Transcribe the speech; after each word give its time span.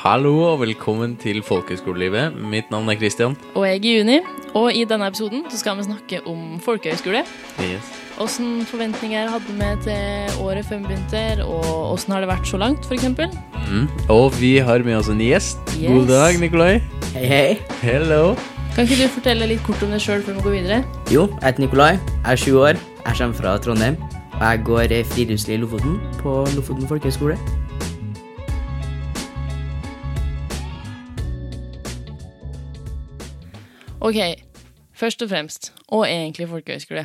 Hallo 0.00 0.30
og 0.48 0.62
velkommen 0.62 1.12
til 1.20 1.42
Folkehøgskolelivet. 1.44 2.32
Mitt 2.48 2.70
navn 2.72 2.88
er 2.88 2.96
Christian. 2.96 3.34
Og 3.52 3.66
jeg 3.68 3.76
er 3.76 3.98
Juni, 3.98 4.14
og 4.56 4.72
i 4.72 4.86
denne 4.88 5.10
episoden 5.10 5.42
så 5.52 5.58
skal 5.60 5.76
vi 5.76 5.84
snakke 5.84 6.20
om 6.24 6.54
folkehøyskole. 6.64 7.20
Yes. 7.60 7.90
Åssen 8.16 8.62
forventninger 8.64 9.28
hadde 9.28 9.58
vi 9.58 9.68
til 9.84 10.40
året 10.40 10.64
før 10.64 10.80
vi 10.80 10.88
begynte, 10.88 11.44
og 11.44 11.92
åssen 11.92 12.16
har 12.16 12.24
det 12.24 12.32
vært 12.32 12.48
så 12.48 12.56
langt, 12.62 12.88
f.eks.? 12.88 13.04
Mm. 13.68 13.92
Og 14.08 14.32
vi 14.40 14.54
har 14.64 14.80
med 14.88 14.96
oss 15.02 15.12
en 15.12 15.20
gjest. 15.20 15.60
Yes. 15.76 15.92
God 15.92 16.08
dag, 16.08 16.40
Nikolai. 16.40 16.80
Hei, 17.12 17.28
hei. 17.34 17.58
Hello. 17.84 18.38
Kan 18.72 18.88
ikke 18.88 19.02
du 19.02 19.06
fortelle 19.20 19.52
litt 19.52 19.60
kort 19.68 19.84
om 19.84 19.92
deg 19.92 20.00
sjøl 20.00 20.24
før 20.24 20.40
vi 20.40 20.46
går 20.48 20.56
videre? 20.62 20.84
Jo, 21.12 21.28
jeg 21.42 21.50
heter 21.50 21.66
Nikolai. 21.66 21.90
Jeg 21.98 22.30
er 22.32 22.40
sju 22.46 22.54
år. 22.56 22.80
Jeg 23.04 23.20
kommer 23.20 23.42
fra 23.44 23.58
Trondheim. 23.60 24.00
Og 24.38 24.46
jeg 24.48 24.64
går 24.64 24.96
i 24.96 25.02
friluftsliv 25.12 25.60
i 25.60 25.64
Lofoten 25.66 26.00
på 26.22 26.38
Lofoten 26.56 26.88
folkehøgskole. 26.88 27.36
Ok, 34.00 34.16
først 34.96 35.20
og 35.22 35.28
fremst, 35.28 35.72
og 35.92 36.06
egentlig 36.06 36.46
folkehøyskole. 36.48 37.02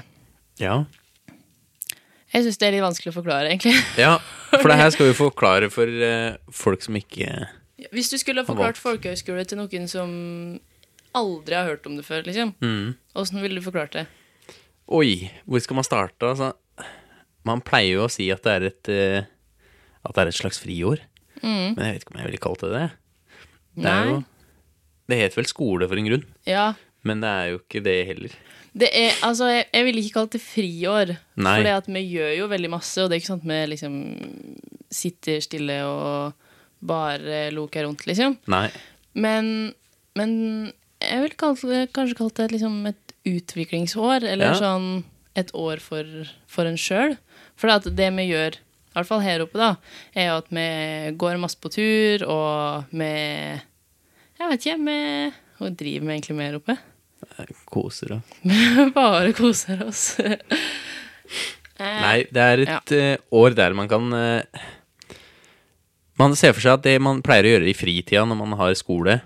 Ja. 0.62 0.86
Jeg 2.32 2.46
syns 2.46 2.60
det 2.60 2.68
er 2.70 2.76
litt 2.78 2.86
vanskelig 2.86 3.12
å 3.12 3.16
forklare, 3.18 3.50
egentlig. 3.52 3.74
ja, 4.06 4.14
for 4.54 4.72
det 4.72 4.78
her 4.80 4.94
skal 4.96 5.10
vi 5.10 5.18
forklare 5.18 5.68
for 5.74 5.92
uh, 5.92 6.38
folk 6.56 6.86
som 6.86 6.96
ikke 6.96 7.28
Hvis 7.92 8.14
du 8.14 8.16
skulle 8.20 8.46
ha 8.46 8.48
forklart 8.48 8.80
folkehøyskole 8.80 9.44
til 9.44 9.60
noen 9.60 9.90
som 9.92 10.14
aldri 11.16 11.58
har 11.58 11.68
hørt 11.68 11.88
om 11.88 11.98
det 12.00 12.06
før, 12.08 12.24
liksom, 12.28 12.54
mm. 12.64 12.96
ville 13.42 13.60
du 13.60 13.66
forklart 13.66 13.98
det? 13.98 14.06
Oi, 14.88 15.28
hvor 15.44 15.60
skal 15.64 15.80
man 15.82 15.88
starte? 15.88 16.30
Altså, 16.30 16.54
man 17.44 17.64
pleier 17.64 17.98
jo 17.98 18.06
å 18.06 18.12
si 18.12 18.30
at 18.32 18.46
det 18.48 18.54
er 18.54 18.70
et 18.70 18.92
uh, 18.94 19.28
At 20.06 20.16
det 20.16 20.24
er 20.24 20.32
et 20.32 20.38
slags 20.38 20.62
friår. 20.64 21.04
Mm. 21.42 21.76
Men 21.76 21.84
jeg 21.84 21.98
vet 21.98 22.06
ikke 22.06 22.16
om 22.16 22.22
jeg 22.22 22.30
ville 22.30 22.42
kalt 22.48 22.64
det 22.64 22.72
det. 22.72 22.88
Det 23.76 23.92
er 23.92 24.00
Nei. 24.00 24.16
jo 24.16 24.24
Det 25.08 25.18
heter 25.20 25.42
vel 25.42 25.46
skole 25.50 25.88
for 25.88 25.98
en 26.02 26.08
grunn, 26.10 26.26
Ja. 26.50 26.74
men 27.04 27.22
det 27.22 27.30
er 27.30 27.50
jo 27.52 27.60
ikke 27.60 27.84
det 27.86 27.98
heller. 28.08 28.30
Det 28.76 28.90
er, 28.92 29.14
altså, 29.24 29.48
jeg, 29.54 29.68
jeg 29.72 29.86
ville 29.86 30.02
ikke 30.04 30.14
kalt 30.20 30.32
det 30.36 30.42
friår. 30.44 31.12
Nei. 31.40 31.54
For 31.62 31.70
at 31.72 31.86
vi 31.88 32.02
gjør 32.12 32.34
jo 32.42 32.48
veldig 32.52 32.70
masse, 32.74 32.98
og 33.04 33.08
det 33.10 33.16
er 33.16 33.22
ikke 33.22 33.32
sånn 33.32 33.44
at 33.46 33.52
vi 33.52 33.60
liksom 33.72 33.94
sitter 34.92 35.40
stille 35.46 35.78
og 35.88 36.34
bare 36.86 37.46
loker 37.56 37.86
rundt, 37.88 38.04
liksom. 38.10 38.36
Nei. 38.52 38.68
Men, 39.16 39.74
men 40.20 40.34
jeg 41.00 41.22
ville 41.24 41.40
kalt 41.40 41.64
det, 41.70 41.86
kanskje 41.96 42.18
kalt 42.20 42.36
det 42.42 42.50
liksom 42.52 42.82
et 42.92 43.16
utviklingsår, 43.26 44.24
eller 44.34 44.52
Ja. 44.52 44.60
sånn 44.60 45.04
et 45.36 45.52
år 45.56 45.80
for, 45.84 46.04
for 46.48 46.66
en 46.68 46.78
sjøl. 46.80 47.18
For 47.60 47.72
at 47.72 47.88
det 47.96 48.10
vi 48.16 48.28
gjør, 48.32 48.56
i 48.60 48.94
hvert 48.96 49.08
fall 49.08 49.24
her 49.24 49.42
oppe, 49.44 49.60
da, 49.60 49.72
er 50.16 50.30
jo 50.30 50.38
at 50.42 50.52
vi 50.52 50.68
går 51.20 51.40
masse 51.40 51.60
på 51.60 51.72
tur, 51.72 52.24
og 52.28 52.86
vi 52.92 53.10
Jeg 54.36 54.52
vet 54.52 54.66
ikke, 54.66 54.78
med, 54.84 55.36
Hva 55.60 55.72
driver 55.72 56.08
vi 56.08 56.16
egentlig 56.18 56.38
med 56.38 56.50
her 56.50 56.60
oppe? 56.60 56.78
Koser 57.72 58.18
oss. 58.18 58.34
Bare 58.96 59.32
koser 59.36 59.84
oss. 59.86 60.04
Eh, 60.20 60.42
Nei, 61.80 62.18
det 62.32 62.44
er 62.44 62.64
et 62.64 62.92
ja. 62.94 63.16
år 63.36 63.56
der 63.58 63.74
man 63.76 63.90
kan 63.92 64.14
eh, 64.16 64.68
Man 66.16 66.36
ser 66.40 66.54
for 66.56 66.64
seg 66.64 66.78
at 66.78 66.86
det 66.86 66.94
man 67.04 67.24
pleier 67.26 67.50
å 67.50 67.56
gjøre 67.56 67.68
i 67.68 67.76
fritida 67.76 68.24
når 68.24 68.40
man 68.40 68.54
har 68.60 68.76
skole, 68.80 69.18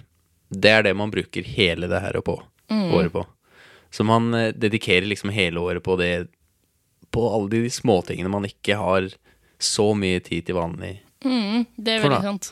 det 0.50 0.72
er 0.74 0.88
det 0.88 0.96
man 0.98 1.12
bruker 1.14 1.46
hele 1.46 1.86
det 1.92 2.00
her 2.02 2.18
på, 2.26 2.40
året 2.72 3.14
på. 3.14 3.22
Så 3.94 4.06
man 4.08 4.34
eh, 4.34 4.54
dedikerer 4.56 5.06
liksom 5.10 5.34
hele 5.34 5.62
året 5.62 5.84
på 5.86 5.98
det 6.00 6.30
På 7.14 7.28
alle 7.34 7.50
de 7.50 7.70
småtingene 7.74 8.30
man 8.30 8.46
ikke 8.46 8.78
har 8.78 9.10
så 9.60 9.92
mye 9.98 10.22
tid 10.24 10.46
til 10.48 10.56
vanlig. 10.56 11.00
Mm, 11.26 11.66
det 11.76 11.98
er 11.98 12.04
veldig 12.06 12.22
sant. 12.24 12.52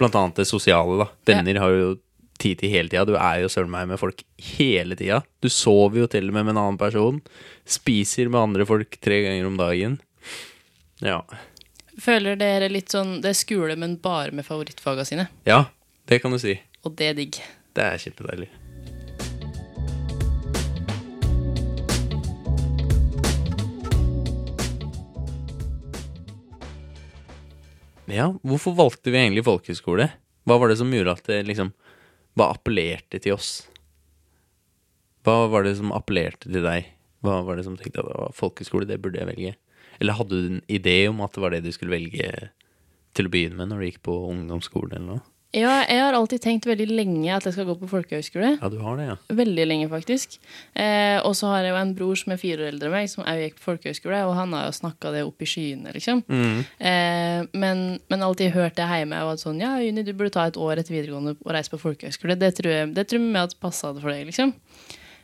Blant 0.00 0.16
annet 0.18 0.42
det 0.42 0.48
sosiale, 0.48 0.98
da. 1.00 1.08
Venner 1.28 1.60
har 1.62 1.72
jo 1.72 1.94
tid 2.40 2.60
til 2.60 2.72
hele 2.72 2.90
tida. 2.92 3.06
Du 3.08 3.14
er 3.16 3.40
jo 3.42 3.50
søren 3.52 3.72
meg 3.72 3.88
med 3.88 4.00
folk 4.00 4.22
hele 4.56 4.96
tida. 4.98 5.22
Du 5.40 5.48
sover 5.52 6.02
jo 6.02 6.10
til 6.12 6.28
og 6.28 6.36
med 6.36 6.48
med 6.48 6.56
en 6.56 6.62
annen 6.64 6.80
person. 6.80 7.22
Spiser 7.64 8.28
med 8.28 8.42
andre 8.42 8.66
folk 8.68 8.98
tre 9.00 9.22
ganger 9.24 9.48
om 9.48 9.56
dagen. 9.60 9.98
Ja. 11.04 11.22
Føler 12.00 12.36
dere 12.36 12.68
litt 12.68 12.92
sånn 12.92 13.20
Det 13.24 13.30
er 13.32 13.38
skole, 13.38 13.76
men 13.80 13.96
bare 14.02 14.34
med 14.36 14.44
favorittfaga 14.46 15.04
sine. 15.08 15.28
Ja, 15.48 15.64
det 16.08 16.20
kan 16.22 16.34
du 16.34 16.40
si. 16.40 16.58
Og 16.84 16.96
det 16.98 17.12
er 17.12 17.18
digg. 17.18 17.40
Det 17.76 17.84
er 17.84 18.00
kjempedeilig. 18.00 18.50
Ja, 28.06 28.30
hvorfor 28.46 28.76
valgte 28.78 29.10
vi 29.10 29.18
egentlig 29.18 29.44
folkehøyskole? 29.46 30.10
Hva 30.46 30.58
var 30.62 30.70
det 30.70 30.78
som 30.78 30.92
gjorde 30.94 31.16
at 31.16 31.26
det 31.26 31.40
liksom 31.48 31.72
Hva 32.36 32.52
appellerte 32.52 33.18
til 33.22 33.34
oss? 33.34 33.66
Hva 35.26 35.48
var 35.50 35.64
det 35.66 35.74
som 35.78 35.94
appellerte 35.96 36.46
til 36.46 36.62
deg? 36.62 36.92
Hva 37.24 37.40
var 37.42 37.58
det 37.58 37.64
som 37.66 37.78
tenkte 37.78 38.04
at 38.04 38.10
«Å, 38.12 38.28
folkehøyskole, 38.36 38.86
det 38.86 39.00
burde 39.02 39.18
jeg 39.18 39.30
velge? 39.30 39.54
Eller 39.98 40.18
hadde 40.18 40.38
du 40.38 40.50
en 40.52 40.60
idé 40.70 41.08
om 41.10 41.22
at 41.24 41.34
det 41.34 41.42
var 41.42 41.54
det 41.54 41.64
du 41.64 41.72
skulle 41.74 41.96
velge 41.96 42.28
til 43.16 43.26
å 43.26 43.32
begynne 43.32 43.58
med 43.58 43.72
når 43.72 43.80
du 43.80 43.86
gikk 43.88 44.02
på 44.06 44.16
ungdomsskolen 44.28 44.98
eller 44.98 45.16
noe? 45.16 45.24
Ja, 45.56 45.78
jeg 45.88 46.02
har 46.02 46.12
alltid 46.12 46.42
tenkt 46.44 46.66
veldig 46.68 46.86
lenge 46.90 47.30
at 47.32 47.46
jeg 47.48 47.54
skal 47.56 47.64
gå 47.70 47.76
på 47.80 47.88
folkehøyskole. 47.88 48.50
Ja, 48.58 48.68
du 48.68 48.76
har 48.82 48.98
det, 49.00 49.06
ja. 49.08 49.14
Veldig 49.38 49.64
lenge, 49.64 49.88
faktisk. 49.88 50.36
Eh, 50.76 51.16
og 51.24 51.32
så 51.38 51.48
har 51.48 51.64
jeg 51.64 51.72
jo 51.72 51.78
en 51.80 51.94
bror 51.96 52.18
som 52.20 52.34
er 52.34 52.40
fire 52.42 52.66
år 52.66 52.74
eldre 52.74 52.90
enn 52.90 52.96
meg, 52.98 53.08
som 53.08 53.24
òg 53.24 53.40
gikk 53.40 53.56
på 53.56 53.64
folkehøyskole, 53.70 54.20
og 54.28 54.34
han 54.36 54.52
har 54.52 54.66
jo 54.68 54.76
snakka 54.76 55.14
det 55.14 55.24
opp 55.24 55.40
i 55.40 55.48
skyene, 55.48 55.94
liksom. 55.96 56.20
Eh, 56.76 57.40
men, 57.56 57.82
men 58.12 58.26
alltid 58.28 58.52
hørt 58.56 58.76
det 58.76 58.90
hjemme, 58.90 59.24
og 59.24 59.32
at 59.32 59.46
sånn 59.46 59.64
Ja, 59.64 59.72
Juni, 59.80 60.04
du 60.04 60.12
burde 60.12 60.34
ta 60.36 60.44
et 60.50 60.60
år 60.60 60.76
etter 60.76 60.98
videregående 60.98 61.38
og 61.40 61.56
reise 61.56 61.72
på 61.72 61.80
folkehøyskole. 61.80 62.36
Det 62.36 62.52
tror 62.60 62.72
jeg, 62.76 62.92
det 62.98 63.08
tror 63.08 63.24
jeg 63.24 63.42
at 63.46 63.58
passa 63.64 63.96
for 63.96 64.12
deg, 64.12 64.28
liksom. 64.28 64.52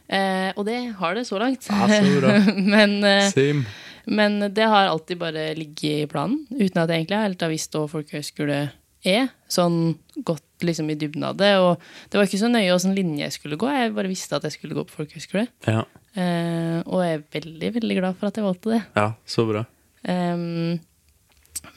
Eh, 0.09 0.50
og 0.56 0.65
det 0.69 0.81
har 0.97 1.16
det 1.19 1.28
så 1.28 1.44
langt. 1.44 1.69
Ja, 1.69 1.88
så 1.92 2.21
bra. 2.22 2.38
men, 2.75 3.03
eh, 3.04 3.65
men 4.09 4.41
det 4.48 4.65
har 4.65 4.88
alltid 4.88 5.21
bare 5.21 5.50
ligget 5.60 6.06
i 6.06 6.09
planen, 6.09 6.47
uten 6.56 6.81
at 6.81 6.88
jeg 6.88 7.04
egentlig 7.04 7.26
helt 7.28 7.44
har 7.44 7.53
visst 7.53 7.76
hva 7.76 7.91
folkehøyskole 8.00 8.62
er. 9.05 9.33
Sånn 9.51 9.97
godt 10.25 10.65
liksom 10.65 10.91
i 10.93 10.99
dybden 10.99 11.25
av 11.27 11.41
det. 11.41 11.55
Og 11.63 11.81
det 12.11 12.21
var 12.21 12.29
ikke 12.29 12.43
så 12.43 12.51
nøye 12.53 12.75
åssen 12.75 12.95
linje 12.97 13.27
jeg 13.27 13.37
skulle 13.39 13.59
gå, 13.61 13.71
jeg 13.71 13.95
bare 13.97 14.11
visste 14.11 14.39
at 14.39 14.47
jeg 14.47 14.57
skulle 14.59 14.79
gå 14.79 14.87
på 14.87 15.03
folkehøyskole. 15.03 15.49
Ja, 15.67 15.83
Eh, 16.13 16.79
og 16.93 17.01
jeg 17.01 17.17
er 17.17 17.23
veldig, 17.39 17.69
veldig 17.79 17.95
glad 17.97 18.17
for 18.21 18.29
at 18.29 18.37
jeg 18.37 18.45
valgte 18.45 18.75
det. 18.75 18.81
ja, 18.99 19.13
så 19.25 19.47
bra. 19.49 19.65
Um, 20.05 20.81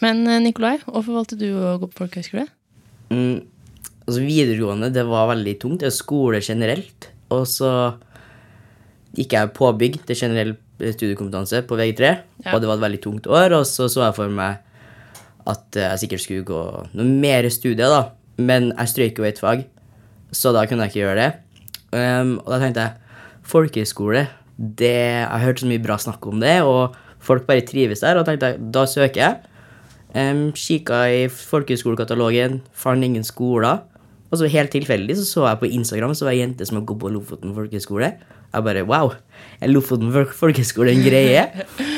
men 0.02 0.28
eh, 0.28 0.42
Nikolai, 0.44 0.80
hvorfor 0.84 1.22
valgte 1.22 1.38
du 1.40 1.48
å 1.56 1.78
gå 1.80 1.88
på 1.88 2.02
folkehøyskole? 2.02 2.44
Mm, 3.14 3.46
altså 4.04 4.26
Videregående 4.26 4.92
det 4.92 5.06
var 5.08 5.30
veldig 5.32 5.56
tungt. 5.62 5.86
Det 5.86 5.92
er 5.92 5.96
skole 5.96 6.42
generelt. 6.44 7.10
Og 7.32 7.46
så 7.48 7.72
gikk 9.16 9.38
jeg 9.38 9.56
påbygg 9.56 10.02
til 10.04 10.20
generell 10.20 10.56
studiekompetanse 10.84 11.64
på 11.70 11.80
VG3. 11.80 12.12
Ja. 12.44 12.52
Og 12.52 12.60
det 12.60 12.68
var 12.68 12.76
et 12.76 12.86
veldig 12.90 13.04
tungt 13.06 13.32
år. 13.32 13.56
Og 13.62 13.64
så 13.70 13.88
så 13.88 14.04
jeg 14.04 14.18
for 14.20 14.36
meg 14.36 14.65
at 15.48 15.78
jeg 15.78 16.00
sikkert 16.02 16.24
skulle 16.24 16.46
gå 16.48 16.62
noe 16.98 17.06
mer 17.22 17.48
studier, 17.54 17.90
da. 17.92 18.04
Men 18.42 18.72
jeg 18.74 18.92
strøyk 18.92 19.20
jo 19.22 19.28
et 19.28 19.40
fag, 19.40 19.66
så 20.36 20.52
da 20.56 20.66
kunne 20.68 20.86
jeg 20.88 20.94
ikke 20.96 21.04
gjøre 21.06 21.20
det. 21.22 21.32
Um, 21.96 22.38
og 22.44 22.50
da 22.52 22.58
tenkte 22.60 22.84
jeg 22.84 23.46
folkehøyskole 23.48 24.26
Jeg 24.82 25.28
har 25.30 25.40
hørt 25.44 25.62
så 25.62 25.68
mye 25.70 25.82
bra 25.84 25.98
snakk 26.02 26.26
om 26.28 26.40
det, 26.44 26.58
og 26.66 26.96
folk 27.24 27.46
bare 27.48 27.64
trives 27.68 28.02
der. 28.04 28.18
Og 28.20 28.26
tenkte 28.28 28.54
jeg, 28.54 28.60
da 28.74 28.86
søker 28.90 29.22
jeg. 29.22 29.52
Um, 30.16 30.52
Kikka 30.56 31.02
i 31.12 31.26
folkehøyskolekatalogen, 31.32 32.62
fant 32.74 33.04
ingen 33.04 33.24
skoler. 33.28 33.84
Og 34.32 34.40
så 34.42 34.48
helt 34.52 34.72
tilfeldig 34.74 35.16
så, 35.20 35.26
så 35.28 35.44
jeg 35.50 35.60
på 35.62 35.70
Instagram 35.78 36.16
så 36.18 36.26
var 36.28 36.34
ei 36.36 36.42
jente 36.42 36.66
som 36.68 36.80
har 36.80 36.86
gått 36.90 37.00
på 37.04 37.12
Lofoten 37.14 37.54
folkehøgskole. 37.56 38.10
Jeg 38.56 38.64
bare 38.66 38.86
wow, 38.88 39.12
er 39.62 39.70
Lofoten 39.72 40.10
fol- 40.16 40.32
folkehøgskole 40.34 40.92
en 40.96 41.04
greie? 41.06 41.44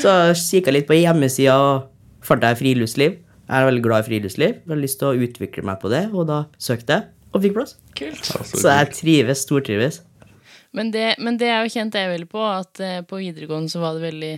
så 0.04 0.18
kikka 0.36 0.74
litt 0.74 0.88
på 0.90 0.98
hjemmesida 0.98 1.56
og 1.62 1.88
fant 2.26 2.44
jeg 2.44 2.60
friluftsliv. 2.60 3.16
Jeg 3.48 3.62
er 3.64 3.70
veldig 3.70 3.84
glad 3.86 4.04
i 4.04 4.08
friluftsliv. 4.10 4.58
Jeg 4.60 4.74
har 4.74 4.82
lyst 4.82 5.00
til 5.00 5.08
å 5.08 5.28
utvikle 5.28 5.64
meg 5.70 5.80
på 5.80 5.92
det, 5.92 6.04
og 6.12 6.28
da 6.28 6.42
søkte 6.60 6.98
jeg 6.98 7.08
og 7.32 7.44
fikk 7.44 7.56
plass. 7.56 7.76
Kult. 7.98 8.28
Så 8.52 8.68
jeg 8.68 8.90
trives, 8.96 9.44
stortrives. 9.46 10.02
Men 10.76 10.92
det, 10.92 11.14
men 11.24 11.38
det 11.40 11.48
er 11.52 11.64
jo 11.64 11.72
kjent 11.74 11.96
jeg 11.96 12.12
veldig 12.12 12.30
på, 12.32 12.44
at 12.44 12.82
eh, 12.84 13.00
på 13.08 13.22
videregående 13.22 13.72
så 13.72 13.82
var 13.82 13.96
det 13.96 14.04
veldig 14.04 14.34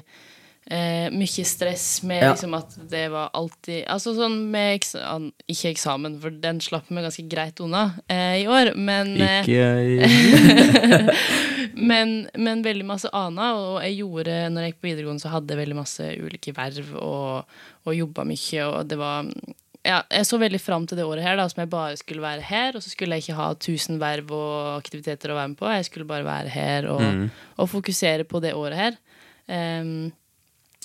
eh, 0.69 1.09
mye 1.11 1.45
stress 1.45 2.03
med 2.03 2.23
Ja. 2.23 2.31
liksom 2.33 2.53
at 2.57 2.75
det 2.89 3.07
var 3.11 3.29
alltid 3.33 3.85
Altså 3.89 4.13
sånn 4.17 4.35
med 4.53 4.75
eksa, 4.79 5.01
Ikke 5.49 5.71
eksamen, 5.73 6.19
for 6.21 6.29
den 6.29 6.59
slapp 6.61 6.89
vi 6.89 7.01
ganske 7.05 7.25
greit 7.29 7.59
unna 7.65 7.87
eh, 8.07 8.43
i 8.43 8.47
år, 8.47 8.73
men 8.77 9.15
eh, 9.21 9.41
Ikke 9.43 9.57
jeg. 9.59 11.15
men, 11.75 12.27
men 12.37 12.61
veldig 12.65 12.85
masse 12.87 13.09
annet. 13.15 13.55
Og 13.59 13.79
jeg 13.85 13.97
gjorde, 14.01 14.35
når 14.53 14.65
jeg 14.67 14.73
gikk 14.73 14.81
på 14.83 14.89
videregående, 14.91 15.23
så 15.23 15.31
hadde 15.33 15.55
jeg 15.55 15.61
veldig 15.63 15.79
masse 15.79 16.09
ulike 16.19 16.53
verv 16.57 16.93
og, 16.99 17.57
og 17.87 17.97
jobba 17.97 18.25
mye. 18.29 18.67
Og 18.67 18.85
det 18.89 18.99
var 18.99 19.29
ja, 19.87 20.01
Jeg 20.11 20.27
så 20.27 20.37
veldig 20.41 20.59
fram 20.61 20.85
til 20.89 20.99
det 20.99 21.05
året 21.07 21.23
her, 21.23 21.37
da, 21.39 21.45
som 21.49 21.61
jeg 21.63 21.71
bare 21.71 21.97
skulle 21.99 22.21
være 22.25 22.43
her. 22.45 22.75
Og 22.75 22.83
så 22.83 22.91
skulle 22.91 23.15
jeg 23.17 23.27
ikke 23.29 23.39
ha 23.39 23.49
tusen 23.55 23.99
verv 24.01 24.33
og 24.35 24.77
aktiviteter 24.81 25.31
å 25.33 25.37
være 25.39 25.53
med 25.53 25.61
på. 25.61 25.69
Jeg 25.71 25.87
skulle 25.89 26.09
bare 26.09 26.27
være 26.27 26.51
her 26.53 26.89
og, 26.91 27.29
og 27.57 27.69
fokusere 27.71 28.27
på 28.29 28.41
det 28.43 28.51
året 28.59 28.77
her. 28.83 28.99
Ehm, 29.49 30.11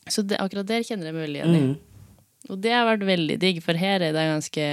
så 0.09 0.23
det, 0.27 0.39
akkurat 0.41 0.67
der 0.69 0.83
kjenner 0.87 1.06
jeg 1.11 1.15
meg 1.17 1.27
veldig 1.29 1.41
igjen 1.41 1.55
i. 1.56 1.61
Mm. 1.65 2.51
Og 2.53 2.61
det 2.61 2.73
har 2.77 2.85
vært 2.87 3.06
veldig 3.09 3.39
digg, 3.41 3.62
for 3.65 3.79
her 3.81 4.03
er 4.05 4.12
det 4.12 4.25
ganske 4.29 4.67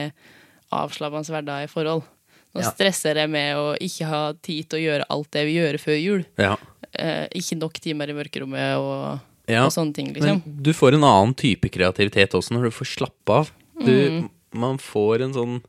avslappende 0.75 1.31
hverdag 1.35 1.63
i 1.65 1.71
forhold. 1.71 2.03
Nå 2.51 2.59
Ja. 2.61 2.71
stresser 2.71 3.15
jeg 3.15 3.29
med 3.31 3.55
å 3.55 3.77
ikke 3.79 4.07
ha 4.07 4.33
tid 4.33 4.67
til 4.69 4.79
å 4.79 4.83
gjøre 4.83 5.05
alt 5.09 5.31
det 5.31 5.45
vi 5.47 5.55
gjør 5.55 5.77
før 5.79 5.97
jul. 6.03 6.25
Ja. 6.37 6.57
Eh, 6.93 7.27
ikke 7.39 7.57
nok 7.57 7.79
timer 7.79 8.09
i 8.09 8.13
mørkerommet 8.13 8.75
og, 8.77 9.19
Ja. 9.47 9.65
og 9.65 9.71
sånne 9.71 9.93
ting, 9.93 10.13
liksom. 10.13 10.43
Men 10.43 10.63
du 10.63 10.73
får 10.73 10.93
en 10.95 11.03
annen 11.03 11.33
type 11.33 11.69
kreativitet 11.71 12.31
også 12.35 12.51
når 12.51 12.63
du 12.63 12.71
får 12.71 12.87
slappe 12.97 13.29
av. 13.29 13.51
Du, 13.85 14.29
Man 14.53 14.77
får 14.77 15.21
en 15.23 15.33
sånn 15.33 15.63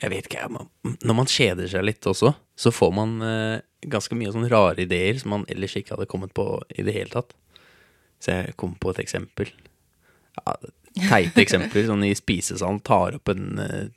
Jeg 0.00 0.10
vet 0.10 0.26
ikke, 0.26 0.50
man, 0.50 0.68
Når 1.04 1.14
man 1.14 1.26
kjeder 1.26 1.68
seg 1.68 1.84
litt 1.84 2.00
også, 2.00 2.34
så 2.56 2.70
får 2.72 2.92
man 2.94 3.22
eh, 3.22 3.60
ganske 3.86 4.16
mye 4.16 4.32
sånne 4.32 4.50
rare 4.50 4.78
ideer 4.82 5.18
som 5.20 5.30
man 5.30 5.44
ellers 5.48 5.76
ikke 5.76 5.90
hadde 5.96 6.08
kommet 6.08 6.32
på 6.34 6.62
i 6.76 6.82
det 6.82 6.94
hele 6.94 7.10
tatt. 7.10 7.32
Så 8.24 8.32
jeg 8.32 8.54
kom 8.60 8.72
på 8.80 8.94
et 8.94 9.02
eksempel. 9.04 9.50
Ja, 10.38 10.54
Teite 10.94 11.42
eksempler. 11.42 11.84
Sånn 11.88 12.04
i 12.06 12.12
spisesalen 12.16 12.78
tar 12.86 13.16
opp 13.18 13.28
en 13.32 13.58
eh, 13.60 13.88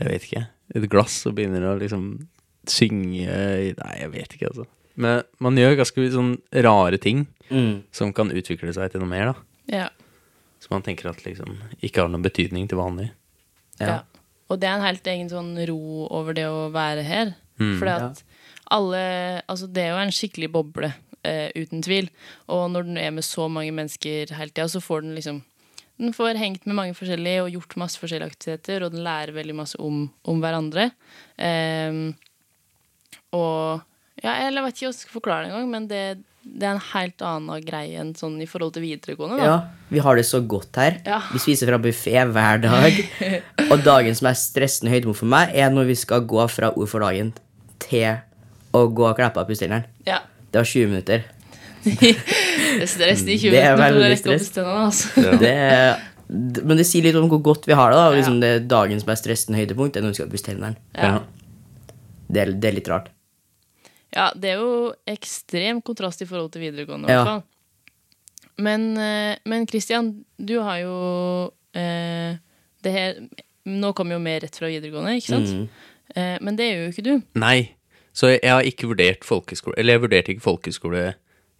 Jeg 0.00 0.08
vet 0.08 0.26
ikke. 0.28 0.44
Et 0.74 0.86
glass 0.90 1.18
og 1.28 1.34
begynner 1.36 1.66
å 1.68 1.74
liksom 1.78 2.06
synge 2.70 3.26
Nei, 3.78 3.94
jeg 4.00 4.10
vet 4.14 4.36
ikke, 4.36 4.48
altså. 4.52 4.66
Men 5.02 5.22
man 5.42 5.56
gjør 5.58 5.78
ganske 5.82 6.08
sånn 6.14 6.34
rare 6.66 6.98
ting 7.00 7.26
Mm. 7.52 7.82
som 7.92 8.14
kan 8.16 8.30
utvikle 8.32 8.72
seg 8.72 8.92
til 8.94 9.02
noe 9.02 9.10
mer, 9.10 9.26
da. 9.34 9.34
Ja. 9.68 9.88
Som 10.62 10.72
man 10.78 10.82
tenker 10.86 11.10
at 11.10 11.18
liksom 11.26 11.58
ikke 11.84 12.00
har 12.00 12.08
noen 12.08 12.22
betydning 12.24 12.64
til 12.70 12.78
vanlig. 12.80 13.10
Ja. 13.76 13.86
Ja. 13.90 13.96
Og 14.48 14.60
det 14.62 14.70
er 14.70 14.78
en 14.78 14.86
helt 14.86 15.04
egen 15.12 15.28
sånn 15.28 15.50
ro 15.68 16.06
over 16.08 16.32
det 16.38 16.46
å 16.48 16.70
være 16.72 17.04
her. 17.04 17.34
Mm. 17.60 17.74
Fordi 17.76 17.92
at 17.92 18.22
alle 18.72 19.02
Altså, 19.50 19.68
det 19.68 19.82
er 19.84 19.90
jo 19.92 20.00
en 20.00 20.14
skikkelig 20.16 20.48
boble, 20.54 20.94
eh, 21.28 21.48
uten 21.56 21.82
tvil. 21.84 22.10
Og 22.52 22.68
når 22.72 22.88
den 22.88 23.00
er 23.00 23.14
med 23.14 23.26
så 23.26 23.48
mange 23.52 23.72
mennesker 23.74 24.32
hele 24.36 24.52
tida, 24.52 24.68
så 24.70 24.82
får 24.82 25.06
den 25.06 25.16
liksom 25.18 25.42
Den 26.00 26.14
får 26.16 26.38
hengt 26.40 26.64
med 26.66 26.74
mange 26.74 26.94
forskjellige 26.96 27.42
og 27.44 27.52
gjort 27.52 27.74
masse 27.78 28.00
forskjellige 28.00 28.32
aktiviteter, 28.32 28.82
og 28.82 28.94
den 28.94 29.04
lærer 29.04 29.30
veldig 29.36 29.54
masse 29.54 29.78
om, 29.78 30.06
om 30.24 30.40
hverandre. 30.42 30.88
Um, 31.38 32.14
og 33.36 33.82
Ja, 34.22 34.32
jeg 34.40 34.54
vet 34.54 34.76
ikke 34.76 34.88
hvordan 34.88 34.88
jeg 34.88 34.98
skal 34.98 35.14
forklare 35.14 35.44
det 35.44 35.52
engang, 35.52 35.68
men 35.70 35.86
det, 35.90 36.00
det 36.42 36.66
er 36.66 36.74
en 36.74 36.82
helt 36.88 37.22
annen 37.26 37.62
greie 37.66 38.00
enn 38.00 38.12
sånn 38.18 38.40
i 38.42 38.48
forhold 38.50 38.74
til 38.74 38.84
videregående. 38.86 39.38
Da. 39.38 39.46
Ja, 39.46 39.86
vi 39.92 40.02
har 40.02 40.18
det 40.18 40.26
så 40.26 40.40
godt 40.40 40.80
her. 40.80 40.98
Ja. 41.06 41.20
Vi 41.30 41.44
spiser 41.44 41.70
fra 41.70 41.78
buffé 41.82 42.16
hver 42.32 42.64
dag. 42.64 42.98
Og 43.70 43.84
dagen 43.84 44.16
som 44.18 44.32
er 44.32 44.38
stressende 44.38 44.92
høydepunkt 44.94 45.20
for 45.22 45.30
meg 45.32 45.54
er 45.54 45.70
når 45.74 45.92
vi 45.92 45.98
skal 46.02 46.26
gå 46.26 46.48
fra 46.50 46.72
ord 46.72 46.90
for 46.90 47.04
dagen 47.04 47.32
til 47.82 48.20
å 48.72 48.86
gå 48.88 49.06
og 49.06 49.18
klappe 49.18 49.42
av 49.42 49.48
pustilleren 49.50 49.84
Ja. 50.08 50.22
Det 50.52 50.60
var 50.60 50.68
20 50.68 50.90
minutter. 50.92 51.22
Det 51.82 52.82
er 52.84 52.86
stress 52.90 53.24
de 53.26 53.34
20 53.40 53.50
Det 53.50 53.58
er 53.58 53.74
minuttene 53.74 53.76
for 53.76 53.82
å 53.82 54.02
veldig 54.02 54.10
rekke 54.12 54.34
opp 54.36 54.44
stress. 54.46 54.58
Altså. 54.86 55.26
Ja. 55.26 55.36
Det 55.42 56.08
men 56.32 56.78
det 56.78 56.86
sier 56.88 57.04
litt 57.04 57.16
om 57.18 57.26
hvor 57.28 57.42
godt 57.44 57.66
vi 57.68 57.74
har 57.76 57.90
det. 57.92 57.96
da 57.98 58.12
liksom 58.14 58.36
det 58.40 58.48
er 58.48 58.60
dagen 58.64 59.00
som 59.02 59.10
er 59.12 59.18
stressende 59.20 59.58
høydepunkt 59.58 59.96
er 59.98 60.04
når 60.04 60.14
vi 60.14 60.16
skal 60.20 60.28
på 60.30 60.36
pustelleren. 60.38 60.76
Ja. 60.96 61.18
Det, 62.32 62.40
er- 62.46 62.54
det 62.56 62.68
er 62.70 62.76
litt 62.78 62.88
rart. 62.88 63.10
Ja, 64.14 64.30
det 64.36 64.54
er 64.54 64.62
jo 64.62 64.94
ekstrem 65.08 65.82
kontrast 65.84 66.22
i 66.24 66.28
forhold 66.28 66.52
til 66.54 66.62
videregående. 66.64 67.08
i 67.08 67.12
Ja. 67.12 67.18
hvert 67.24 67.32
fall. 67.34 67.42
Men, 68.64 68.96
eh, 68.96 69.36
men 69.44 69.66
Christian, 69.66 70.24
du 70.38 70.54
har 70.60 70.78
jo 70.80 71.52
eh, 71.74 72.36
det 72.82 72.92
her 72.92 73.14
Nå 73.66 73.92
kommer 73.94 74.16
jo 74.16 74.18
mer 74.24 74.40
rett 74.40 74.56
fra 74.56 74.66
videregående, 74.72 75.12
ikke 75.20 75.36
sant? 75.36 75.52
Mm. 75.54 75.68
Eh, 76.16 76.38
men 76.42 76.56
det 76.56 76.64
gjør 76.66 76.80
jo 76.86 76.90
ikke 76.92 77.04
du. 77.06 77.22
Nei, 77.38 77.70
så 78.12 78.34
jeg 78.34 78.52
har 78.52 78.66
ikke 78.68 78.90
vurdert 78.90 79.24
folkeskole 79.24 79.78
Eller 79.80 79.96
jeg 79.96 80.02
vurderte 80.02 80.32
ikke 80.34 80.44
folkeskole 80.44 81.02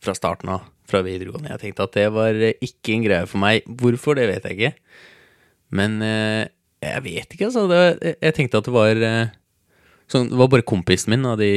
fra 0.03 0.15
starten 0.19 0.51
av, 0.53 0.67
fra 0.91 1.01
videregående. 1.07 1.53
Jeg 1.55 1.63
tenkte 1.63 1.87
at 1.87 1.95
det 1.97 2.09
var 2.13 2.35
eh, 2.35 2.59
ikke 2.65 2.97
en 2.97 3.05
greie 3.07 3.29
for 3.31 3.41
meg. 3.41 3.69
Hvorfor, 3.81 4.19
det 4.19 4.27
vet 4.29 4.49
jeg 4.49 4.59
ikke. 4.59 4.97
Men 5.79 6.01
eh, 6.03 6.51
jeg 6.83 7.05
vet 7.05 7.37
ikke, 7.37 7.49
altså. 7.49 7.69
Det, 7.71 8.17
jeg 8.19 8.37
tenkte 8.37 8.59
at 8.59 8.67
det 8.67 8.75
var 8.75 9.05
eh, 9.07 9.31
sånn, 10.11 10.27
Det 10.33 10.41
var 10.41 10.51
bare 10.51 10.67
kompisen 10.67 11.15
min 11.15 11.29
de 11.39 11.53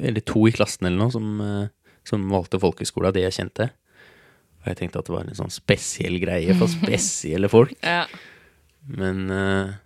Eller 0.00 0.24
to 0.24 0.46
i 0.48 0.54
klassen 0.56 0.88
eller 0.88 1.02
noe 1.02 1.12
som, 1.12 1.28
eh, 1.44 1.92
som 2.08 2.24
valgte 2.32 2.62
folkeskole 2.62 3.10
av 3.10 3.18
de 3.18 3.26
jeg 3.26 3.36
kjente. 3.36 3.68
Og 4.60 4.72
jeg 4.72 4.80
tenkte 4.80 5.00
at 5.00 5.08
det 5.08 5.14
var 5.14 5.28
en 5.28 5.40
sånn 5.42 5.52
spesiell 5.52 6.16
greie 6.22 6.56
for 6.56 6.72
spesielle 6.80 7.52
folk. 7.52 7.76
Ja. 7.84 8.06
Men 8.88 9.28
eh, 9.28 9.76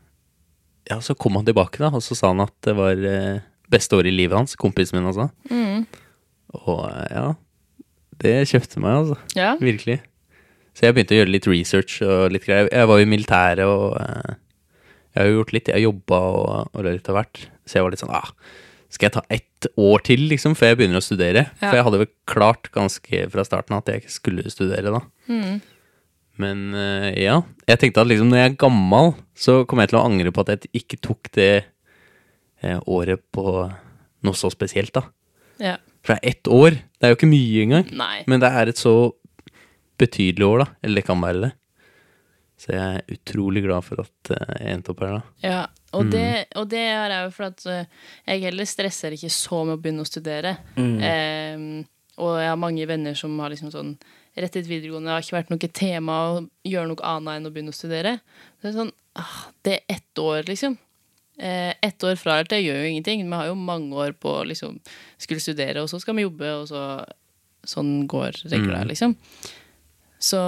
ja, 0.91 1.01
så 1.03 1.17
kom 1.19 1.35
han 1.39 1.47
tilbake, 1.47 1.83
da, 1.83 1.91
og 1.91 2.03
så 2.05 2.17
sa 2.19 2.31
han 2.33 2.45
at 2.45 2.55
det 2.67 2.75
var 2.79 3.05
eh, 3.11 3.43
beste 3.73 3.97
året 3.97 4.13
i 4.13 4.17
livet 4.17 4.37
hans, 4.37 4.57
kompisen 4.61 4.99
min 4.99 5.09
altså. 5.11 5.31
Og 6.55 6.83
eh, 6.89 7.07
ja, 7.15 7.29
det 8.25 8.35
kjøpte 8.51 8.83
meg, 8.83 8.99
altså. 9.03 9.19
ja. 9.39 9.55
Virkelig. 9.61 10.01
Så 10.75 10.89
jeg 10.89 10.97
begynte 10.97 11.15
å 11.15 11.21
gjøre 11.21 11.31
litt 11.31 11.47
research 11.47 12.01
og 12.03 12.33
litt 12.35 12.47
greier. 12.49 12.69
Jeg 12.73 12.91
var 12.91 12.99
jo 12.99 13.07
i 13.07 13.11
militæret 13.11 13.71
og 13.71 13.95
eh, 14.01 14.37
jeg 15.15 15.23
har 15.23 15.31
jo 15.31 15.37
gjort 15.39 15.53
litt. 15.55 15.71
Jeg 15.71 15.87
jobba 15.87 16.21
og, 16.35 16.71
og 16.75 16.87
litt 16.89 17.11
av 17.11 17.21
hvert. 17.21 17.43
Så 17.65 17.79
jeg 17.79 17.87
var 17.87 17.95
litt 17.95 18.03
sånn 18.03 18.15
ah, 18.15 18.33
Skal 18.93 19.07
jeg 19.07 19.15
ta 19.15 19.23
ett 19.33 19.69
år 19.81 20.03
til, 20.05 20.25
liksom, 20.33 20.57
før 20.59 20.73
jeg 20.73 20.81
begynner 20.81 20.99
å 20.99 21.05
studere? 21.07 21.45
Ja. 21.61 21.69
For 21.69 21.79
jeg 21.79 21.87
hadde 21.87 22.01
vel 22.03 22.11
klart 22.31 22.71
ganske 22.75 23.23
fra 23.31 23.47
starten 23.47 23.79
at 23.79 23.91
jeg 23.91 24.03
ikke 24.03 24.17
skulle 24.17 24.51
studere 24.53 24.97
da. 24.97 25.05
Mm. 25.31 25.63
Men 26.43 26.65
eh, 26.75 27.09
ja, 27.23 27.39
jeg 27.71 27.81
tenkte 27.81 28.03
at 28.03 28.11
liksom 28.11 28.33
når 28.33 28.41
jeg 28.41 28.51
er 28.51 28.59
gammel, 28.65 29.15
så 29.39 29.61
kommer 29.63 29.87
jeg 29.87 29.95
til 29.95 30.01
å 30.01 30.07
angre 30.09 30.35
på 30.35 30.43
at 30.43 30.51
jeg 30.57 30.83
ikke 30.83 30.99
tok 31.07 31.31
det 31.39 31.53
året 32.91 33.23
på 33.35 33.45
noe 34.25 34.39
så 34.39 34.51
spesielt, 34.53 34.95
da. 34.97 35.05
ja. 35.63 35.77
For 36.05 36.13
det 36.13 36.21
er 36.21 36.35
ett 36.35 36.49
år, 36.53 36.75
det 37.01 37.07
er 37.07 37.13
jo 37.15 37.17
ikke 37.17 37.31
mye 37.31 37.61
engang. 37.63 37.85
Nei. 37.97 38.17
Men 38.29 38.43
det 38.43 38.51
er 38.53 38.69
et 38.69 38.81
så 38.81 38.93
betydelig 40.01 40.45
år, 40.45 40.65
da. 40.65 40.67
Eller 40.85 41.01
det 41.01 41.07
kan 41.07 41.23
være 41.23 41.47
det. 41.47 41.51
Så 42.61 42.75
jeg 42.75 42.99
er 42.99 43.15
utrolig 43.17 43.63
glad 43.65 43.87
for 43.87 44.03
at 44.05 44.33
eh, 44.35 44.53
jeg 44.61 44.75
endte 44.77 44.93
opp 44.93 45.01
her, 45.01 45.15
da. 45.17 45.23
Ja, 45.45 45.63
og, 45.97 46.11
det, 46.13 46.27
og 46.61 46.69
det 46.71 46.83
er 46.91 47.15
jo 47.25 47.33
for 47.35 47.49
at 47.49 47.65
eh, 47.71 47.89
jeg 48.29 48.45
heller 48.45 48.69
stresser 48.69 49.17
ikke 49.17 49.33
så 49.33 49.63
med 49.65 49.79
å 49.79 49.81
begynne 49.81 50.05
å 50.05 50.09
studere. 50.09 50.55
Eh, 50.77 51.65
og 52.21 52.37
jeg 52.39 52.53
har 52.53 52.61
mange 52.61 52.87
venner 52.89 53.17
som 53.19 53.35
har 53.43 53.53
liksom 53.53 53.73
sånn 53.75 53.97
rettet 54.39 54.67
videregående 54.67 55.11
det 55.11 55.15
har 55.15 55.25
ikke 55.25 55.37
vært 55.37 55.53
noe 55.53 55.71
tema 55.75 56.17
å 56.27 56.39
gjøre 56.67 56.91
noe 56.91 57.07
annet 57.07 57.39
enn 57.39 57.49
å 57.49 57.53
begynne 57.55 57.75
å 57.75 57.77
studere. 57.77 58.17
Så 58.59 58.67
det 58.67 58.73
er 58.73 58.79
sånn 58.81 58.95
ah, 59.21 59.37
Det 59.65 59.77
er 59.77 59.97
ett 59.97 60.23
år, 60.23 60.43
liksom. 60.49 60.77
Eh, 61.39 61.75
ett 61.83 62.05
år 62.07 62.15
fra 62.21 62.39
det 62.47 62.61
gjør 62.63 62.79
jo 62.79 62.91
ingenting. 62.93 63.25
Vi 63.27 63.39
har 63.39 63.51
jo 63.51 63.59
mange 63.59 63.95
år 63.99 64.15
på 64.19 64.39
å 64.41 64.47
liksom 64.47 64.79
skulle 65.19 65.43
studere, 65.43 65.83
og 65.83 65.91
så 65.91 65.99
skal 66.03 66.17
vi 66.19 66.29
jobbe, 66.29 66.55
og 66.63 66.71
så 66.71 66.87
Sånn 67.65 68.03
går 68.05 68.43
regla, 68.53 68.83
liksom. 68.85 69.15
Så 70.21 70.41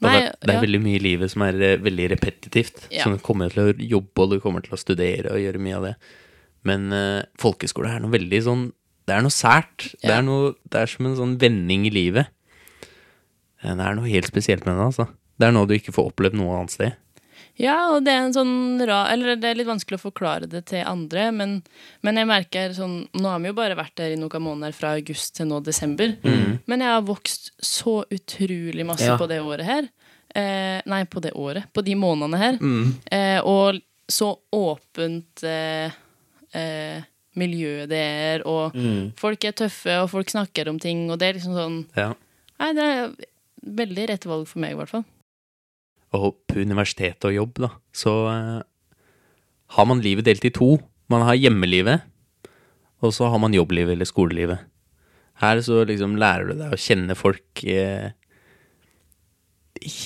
Nei, 0.00 0.12
det, 0.14 0.28
det 0.38 0.52
er 0.52 0.56
ja. 0.60 0.62
veldig 0.62 0.80
mye 0.84 0.98
i 1.00 1.02
livet 1.02 1.32
som 1.32 1.42
er 1.42 1.58
eh, 1.66 1.80
veldig 1.82 2.06
repetitivt. 2.14 2.84
Ja. 2.94 3.02
Så 3.02 3.16
du 3.16 3.24
kommer 3.26 3.50
til 3.50 3.64
å 3.64 3.74
jobbe, 3.74 4.22
og 4.22 4.30
du 4.30 4.38
kommer 4.38 4.62
til 4.62 4.76
å 4.76 4.78
studere 4.78 5.34
og 5.34 5.42
gjøre 5.42 5.58
mye 5.58 5.80
av 5.80 5.88
det. 5.88 5.94
Men 6.68 6.86
uh, 6.94 7.26
folkeskole 7.42 7.90
er 7.90 8.02
noe 8.04 8.12
veldig 8.12 8.40
sånn 8.44 8.64
Det 9.08 9.14
er 9.16 9.24
noe 9.24 9.34
sært. 9.34 9.88
Det, 9.98 10.12
er 10.14 10.22
noe, 10.22 10.54
det 10.70 10.82
er 10.84 10.90
som 10.92 11.08
en 11.08 11.18
sånn 11.18 11.34
vending 11.42 11.88
i 11.88 11.92
livet. 11.94 12.30
Det 13.64 13.74
er 13.74 13.96
noe 13.98 14.08
helt 14.08 14.30
spesielt 14.30 14.62
med 14.68 14.76
det, 14.76 14.86
altså. 14.92 15.08
Det 15.40 15.48
er 15.48 15.56
noe 15.56 15.66
du 15.66 15.74
ikke 15.74 15.94
får 15.96 16.12
opplevd 16.12 16.38
noe 16.38 16.60
annet 16.60 16.76
sted. 16.76 16.98
Ja, 17.60 17.74
og 17.92 18.04
det 18.06 18.12
er 18.14 18.22
en 18.24 18.32
sånn 18.32 18.80
ra 18.88 19.02
Eller 19.12 19.36
det 19.36 19.50
er 19.50 19.58
litt 19.58 19.68
vanskelig 19.68 19.98
å 19.98 20.04
forklare 20.06 20.46
det 20.48 20.62
til 20.70 20.80
andre, 20.88 21.26
men, 21.36 21.58
men 22.06 22.16
jeg 22.16 22.28
merker 22.30 22.72
sånn 22.76 22.94
Nå 23.20 23.28
har 23.34 23.42
vi 23.42 23.50
jo 23.50 23.56
bare 23.58 23.76
vært 23.76 23.98
der 24.00 24.14
i 24.14 24.20
noen 24.20 24.44
måneder 24.46 24.72
fra 24.76 24.94
august 24.96 25.34
til 25.36 25.50
nå 25.50 25.58
desember, 25.66 26.14
men 26.24 26.80
jeg 26.86 26.88
har 26.94 27.04
vokst 27.04 27.50
så 27.60 27.98
utrolig 28.08 28.86
masse 28.88 29.04
Ja. 29.10 29.18
på 29.20 29.28
det 29.28 29.40
året 29.44 29.66
her. 29.68 29.90
Eh, 30.34 30.80
nei, 30.86 31.02
på 31.10 31.20
det 31.20 31.32
året. 31.34 31.66
På 31.74 31.82
de 31.84 31.94
månedene 31.98 32.38
her. 32.38 32.58
Eh, 33.10 33.40
og 33.44 33.80
så 34.08 34.30
åpent 34.54 35.42
eh, 35.44 35.90
eh, 36.54 37.02
miljø 37.36 37.86
det 37.90 38.00
er, 38.00 38.46
og 38.48 38.72
folk 39.20 39.44
er 39.44 39.52
tøffe, 39.58 40.00
og 40.02 40.08
folk 40.10 40.30
snakker 40.32 40.68
om 40.70 40.78
ting, 40.82 41.08
og 41.10 41.18
det 41.20 41.28
er 41.28 41.38
liksom 41.38 41.54
sånn 41.58 41.78
Ja. 41.98 42.12
Nei, 42.60 42.72
det 42.76 42.82
er 42.88 43.10
veldig 43.84 44.08
rett 44.14 44.24
valg 44.28 44.46
for 44.48 44.58
meg, 44.64 44.72
i 44.72 44.78
hvert 44.80 44.88
fall. 44.96 45.04
Og 46.16 46.34
på 46.50 46.58
universitetet 46.64 47.28
og 47.28 47.34
jobb, 47.36 47.58
da, 47.62 47.68
så 47.94 48.14
eh, 48.32 48.62
har 49.76 49.86
man 49.86 50.00
livet 50.02 50.26
delt 50.26 50.44
i 50.44 50.50
to. 50.54 50.72
Man 51.12 51.22
har 51.26 51.38
hjemmelivet, 51.38 52.02
og 53.00 53.12
så 53.14 53.28
har 53.30 53.38
man 53.42 53.54
jobblivet 53.54 53.94
eller 53.94 54.08
skolelivet. 54.08 54.64
Her 55.40 55.60
så 55.64 55.84
liksom 55.88 56.18
lærer 56.20 56.50
du 56.50 56.58
deg 56.58 56.74
å 56.74 56.80
kjenne 56.80 57.14
folk 57.16 57.62
eh, 57.64 58.10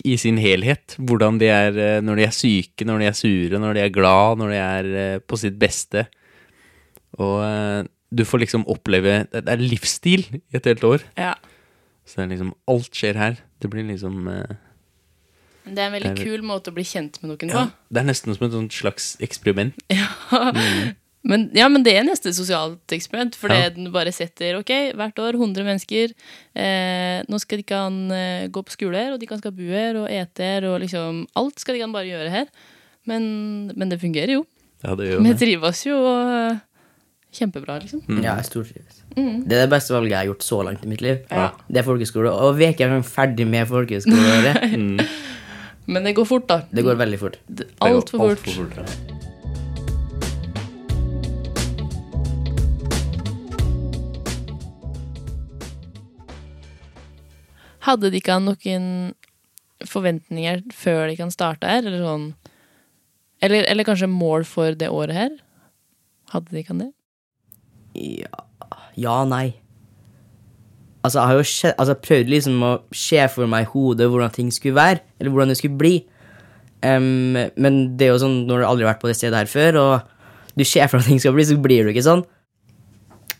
i- 0.04 0.16
sin 0.20 0.36
helhet. 0.38 0.96
Hvordan 1.00 1.38
de 1.40 1.48
er 1.50 1.78
eh, 1.78 2.00
når 2.04 2.16
de 2.20 2.26
er 2.28 2.36
syke, 2.36 2.84
når 2.86 3.00
de 3.02 3.08
er 3.08 3.16
sure, 3.18 3.58
når 3.58 3.74
de 3.74 3.80
er 3.86 3.94
glad, 3.96 4.38
når 4.38 4.52
de 4.52 4.60
er 4.60 4.90
eh, 5.04 5.18
på 5.24 5.38
sitt 5.40 5.56
beste. 5.58 6.06
Og 7.18 7.40
eh, 7.46 7.80
du 8.14 8.22
får 8.26 8.44
liksom 8.44 8.66
oppleve 8.70 9.24
Det 9.32 9.40
det 9.46 9.50
er 9.56 9.62
livsstil 9.64 10.22
i 10.36 10.56
et 10.60 10.64
helt 10.70 10.84
år. 10.86 11.02
Ja. 11.18 11.32
Så 12.06 12.20
det 12.20 12.24
er 12.28 12.32
liksom 12.36 12.54
Alt 12.70 12.92
skjer 12.94 13.18
her. 13.18 13.40
Det 13.62 13.70
blir 13.72 13.86
liksom 13.88 14.28
eh, 14.30 14.54
Det 15.64 15.78
er 15.80 15.86
en 15.88 15.94
veldig 15.96 16.10
er- 16.12 16.24
kul 16.24 16.42
måte 16.44 16.70
å 16.70 16.74
bli 16.76 16.84
kjent 16.84 17.20
med 17.22 17.30
noen 17.32 17.48
ja, 17.50 17.64
på. 17.66 17.72
Det 17.94 18.02
er 18.02 18.08
nesten 18.10 18.34
som 18.36 18.46
et 18.48 18.72
slags 18.76 19.16
eksperiment. 19.24 19.74
Men, 21.24 21.46
ja, 21.56 21.70
men 21.72 21.80
det 21.80 21.94
er 21.96 22.02
neste 22.04 22.28
sosialt 22.36 22.92
eksperiment. 22.92 23.32
For 23.40 23.48
Ja. 23.48 23.70
den 23.72 23.86
bare 23.94 24.12
setter 24.12 24.58
ok, 24.58 24.92
hvert 24.92 25.16
år 25.24 25.38
100 25.38 25.64
mennesker. 25.64 26.12
Eh, 26.54 27.22
nå 27.24 27.38
skal 27.40 27.62
de 27.62 27.64
kan 27.64 27.96
eh, 28.12 28.48
gå 28.52 28.60
på 28.60 28.74
skole 28.74 28.92
her, 29.00 29.14
og 29.14 29.20
de 29.22 29.26
kan 29.30 29.38
skal 29.40 29.54
bo 29.56 29.62
her 29.64 29.96
og 30.02 30.10
ete 30.12 30.44
her. 30.44 30.66
Og 30.68 30.82
liksom, 30.84 31.22
alt 31.34 31.58
skal 31.64 31.78
de 31.78 31.80
kan 31.80 31.94
bare 31.96 32.10
gjøre 32.12 32.28
her. 32.28 32.46
Men, 33.08 33.72
men 33.74 33.88
det 33.88 34.02
fungerer 34.04 34.34
jo. 34.36 34.44
Ja, 34.84 34.92
det 35.00 35.08
gjør 35.14 35.24
Vi 35.24 35.32
det. 35.32 35.38
trives 35.40 35.80
jo 35.88 35.96
og, 35.96 36.60
kjempebra, 37.32 37.78
liksom. 37.80 38.04
Ja, 38.20 38.36
jeg 38.36 38.44
stortrives. 38.50 39.00
Det 39.16 39.56
er 39.56 39.64
det 39.64 39.70
beste 39.72 39.96
valget 39.96 40.10
jeg 40.12 40.18
har 40.20 40.28
gjort 40.28 40.44
så 40.44 40.60
langt 40.68 40.84
i 40.84 40.88
mitt 40.92 41.00
liv. 41.00 41.24
Ja. 41.32 41.48
Det 41.72 41.80
er 41.80 41.88
folkeskole. 41.88 42.30
Og 42.36 42.52
vi 42.60 42.68
er 42.68 42.76
ikke 42.76 42.84
engang 42.84 43.02
ferdig 43.08 43.48
med 43.48 43.64
folkeskoleåret. 43.72 45.08
Men 45.86 46.06
det 46.06 46.14
går 46.16 46.24
fort, 46.24 46.48
da. 46.48 46.62
Det 46.70 46.84
går 46.84 46.96
veldig 46.96 47.18
fort. 47.20 47.36
Altfor 47.84 48.30
alt 48.30 48.40
fort. 48.40 48.54
for 48.54 48.64
fort. 48.64 48.78
ja. 48.78 49.14
Hadde 57.84 58.08
de 58.08 58.16
ikke 58.16 58.38
noen 58.40 58.86
forventninger 59.84 60.62
før 60.72 61.10
de 61.10 61.18
kan 61.18 61.32
starte 61.34 61.68
her, 61.68 61.84
eller 61.84 62.00
sånn 62.00 62.30
eller, 63.44 63.66
eller 63.68 63.84
kanskje 63.84 64.08
mål 64.08 64.46
for 64.48 64.76
det 64.78 64.88
året 64.88 65.16
her? 65.18 65.34
Hadde 66.32 66.54
de 66.54 66.62
ikke 66.62 66.78
det? 66.78 66.92
Ja, 67.98 68.44
ja 68.96 69.18
nei. 69.28 69.50
Altså, 71.04 71.20
jeg 71.20 71.28
har 71.28 71.36
jo 71.36 71.44
skje, 71.48 71.70
altså, 71.76 71.94
prøvd 72.00 72.30
liksom 72.32 72.62
å 72.64 72.72
se 72.96 73.20
for 73.28 73.50
meg 73.50 73.66
i 73.66 73.70
hodet 73.74 74.08
hvordan 74.08 74.32
ting 74.32 74.50
skulle 74.54 74.78
være, 74.78 75.02
eller 75.20 75.34
hvordan 75.34 75.52
det 75.52 75.58
skulle 75.60 75.76
bli. 75.80 75.94
Um, 76.84 77.36
men 77.60 77.78
det 77.96 78.06
er 78.08 78.14
jo 78.14 78.22
sånn, 78.22 78.38
når 78.48 78.62
du 78.62 78.66
aldri 78.68 78.86
har 78.86 78.94
vært 78.94 79.02
på 79.04 79.10
det 79.10 79.18
stedet 79.18 79.42
her 79.42 79.50
før, 79.50 79.78
og 79.82 80.56
du 80.56 80.64
ser 80.68 80.88
for 80.88 81.00
deg 81.00 81.12
ting 81.12 81.20
skal 81.20 81.36
bli, 81.36 81.44
så 81.48 81.58
blir 81.60 81.84
du 81.84 81.92
ikke 81.92 82.06
sånn. 82.06 82.24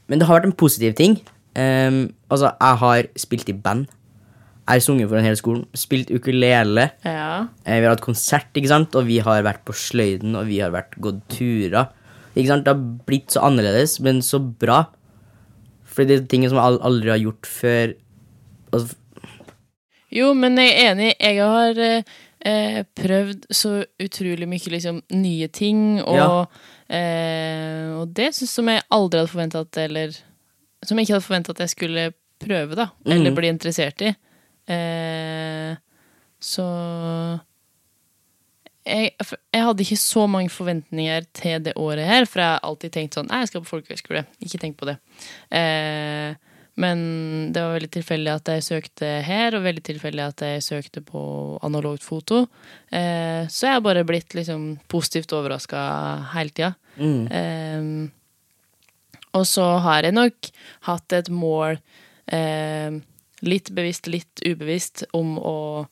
Men 0.08 0.20
det 0.20 0.28
har 0.28 0.38
vært 0.38 0.50
en 0.50 0.58
positiv 0.60 0.96
ting. 0.98 1.18
Um, 1.56 2.10
altså, 2.28 2.52
jeg 2.52 2.80
har 2.84 3.08
spilt 3.20 3.48
i 3.52 3.56
band. 3.56 3.88
Jeg 4.64 4.80
har 4.80 4.84
sunget 4.84 5.10
for 5.10 5.20
hele 5.20 5.28
hel 5.28 5.36
skolen. 5.40 5.64
Spilt 5.76 6.08
ukulele. 6.12 6.86
Ja. 7.04 7.46
Eh, 7.64 7.80
Vi 7.80 7.84
har 7.84 7.92
hatt 7.92 8.04
konsert, 8.04 8.48
ikke 8.56 8.70
sant? 8.72 8.96
og 8.96 9.04
vi 9.08 9.18
har 9.24 9.44
vært 9.44 9.64
på 9.68 9.76
sløyden, 9.76 10.36
og 10.40 10.48
vi 10.48 10.60
har 10.64 10.72
vært 10.72 10.96
gått 11.04 11.20
turer. 11.32 11.90
Ikke 12.34 12.48
sant? 12.48 12.64
Det 12.64 12.72
har 12.72 12.84
blitt 13.08 13.32
så 13.34 13.44
annerledes, 13.44 13.98
men 14.00 14.22
så 14.24 14.40
bra. 14.40 14.86
For 15.94 16.04
det 16.08 16.16
er 16.18 16.26
ting 16.30 16.44
som 16.50 16.58
jeg 16.58 16.80
aldri 16.82 17.12
har 17.14 17.22
gjort 17.22 17.46
før. 17.46 17.94
Altså, 18.74 18.96
Jo, 20.14 20.32
men 20.34 20.58
jeg 20.58 20.74
er 20.74 20.92
enig. 20.92 21.12
Jeg 21.20 21.38
har 21.42 21.78
eh, 22.44 22.82
prøvd 22.98 23.46
så 23.54 23.84
utrolig 24.02 24.46
mye 24.50 24.70
liksom, 24.74 25.00
nye 25.14 25.48
ting, 25.48 26.00
og, 26.02 26.16
Ja. 26.18 26.44
eh, 26.98 27.94
og 27.98 28.12
det 28.14 28.32
syns 28.36 28.50
som 28.58 28.68
jeg 28.70 28.82
aldri 28.90 29.18
hadde 29.22 29.32
forventa 29.32 29.60
at 29.64 29.78
Eller 29.78 30.12
som 30.84 30.98
jeg 30.98 31.06
ikke 31.06 31.14
hadde 31.16 31.26
forventa 31.28 31.50
at 31.54 31.62
jeg 31.64 31.70
skulle 31.70 32.12
prøve, 32.44 32.74
da. 32.76 32.88
Eller 33.06 33.30
Mhm. 33.30 33.34
bli 33.38 33.48
interessert 33.48 34.02
i. 34.02 34.14
Eh, 34.68 35.76
så 36.40 37.40
jeg, 38.84 39.12
jeg 39.54 39.64
hadde 39.64 39.84
ikke 39.84 40.00
så 40.00 40.26
mange 40.30 40.52
forventninger 40.52 41.28
til 41.36 41.62
det 41.64 41.72
året 41.80 42.08
her, 42.08 42.26
for 42.28 42.42
jeg 42.42 42.52
har 42.52 42.66
alltid 42.68 42.92
tenkt 42.94 43.16
sånn 43.16 43.30
Nei, 43.30 43.42
jeg 43.42 43.52
skal 43.52 43.64
på 43.64 43.72
folkehøyskole. 43.72 44.24
Ikke 44.44 44.60
tenk 44.60 44.76
på 44.80 44.88
det. 44.90 44.98
Eh, 45.56 46.34
men 46.82 46.98
det 47.54 47.62
var 47.62 47.76
veldig 47.76 47.90
tilfeldig 47.94 48.32
at 48.32 48.50
jeg 48.50 48.66
søkte 48.66 49.10
her, 49.22 49.54
og 49.54 49.62
veldig 49.62 49.84
tilfeldig 49.86 50.24
at 50.24 50.42
jeg 50.42 50.64
søkte 50.66 51.04
på 51.06 51.22
analogt 51.64 52.02
foto. 52.02 52.44
Eh, 52.90 53.46
så 53.46 53.68
jeg 53.68 53.78
har 53.78 53.84
bare 53.84 54.04
blitt 54.06 54.34
liksom 54.34 54.74
positivt 54.90 55.32
overraska 55.36 55.80
hele 56.34 56.54
tida. 56.54 56.74
mm, 56.98 57.24
Eh, 57.30 58.10
og 59.34 59.46
så 59.50 59.64
har 59.82 60.06
jeg 60.06 60.14
nok 60.14 60.50
hatt 60.86 61.12
et 61.12 61.28
mål, 61.28 61.78
eh, 62.30 62.90
litt 63.42 63.70
bevisst, 63.74 64.06
litt 64.06 64.42
ubevisst, 64.46 65.04
om 65.12 65.38
å 65.38 65.86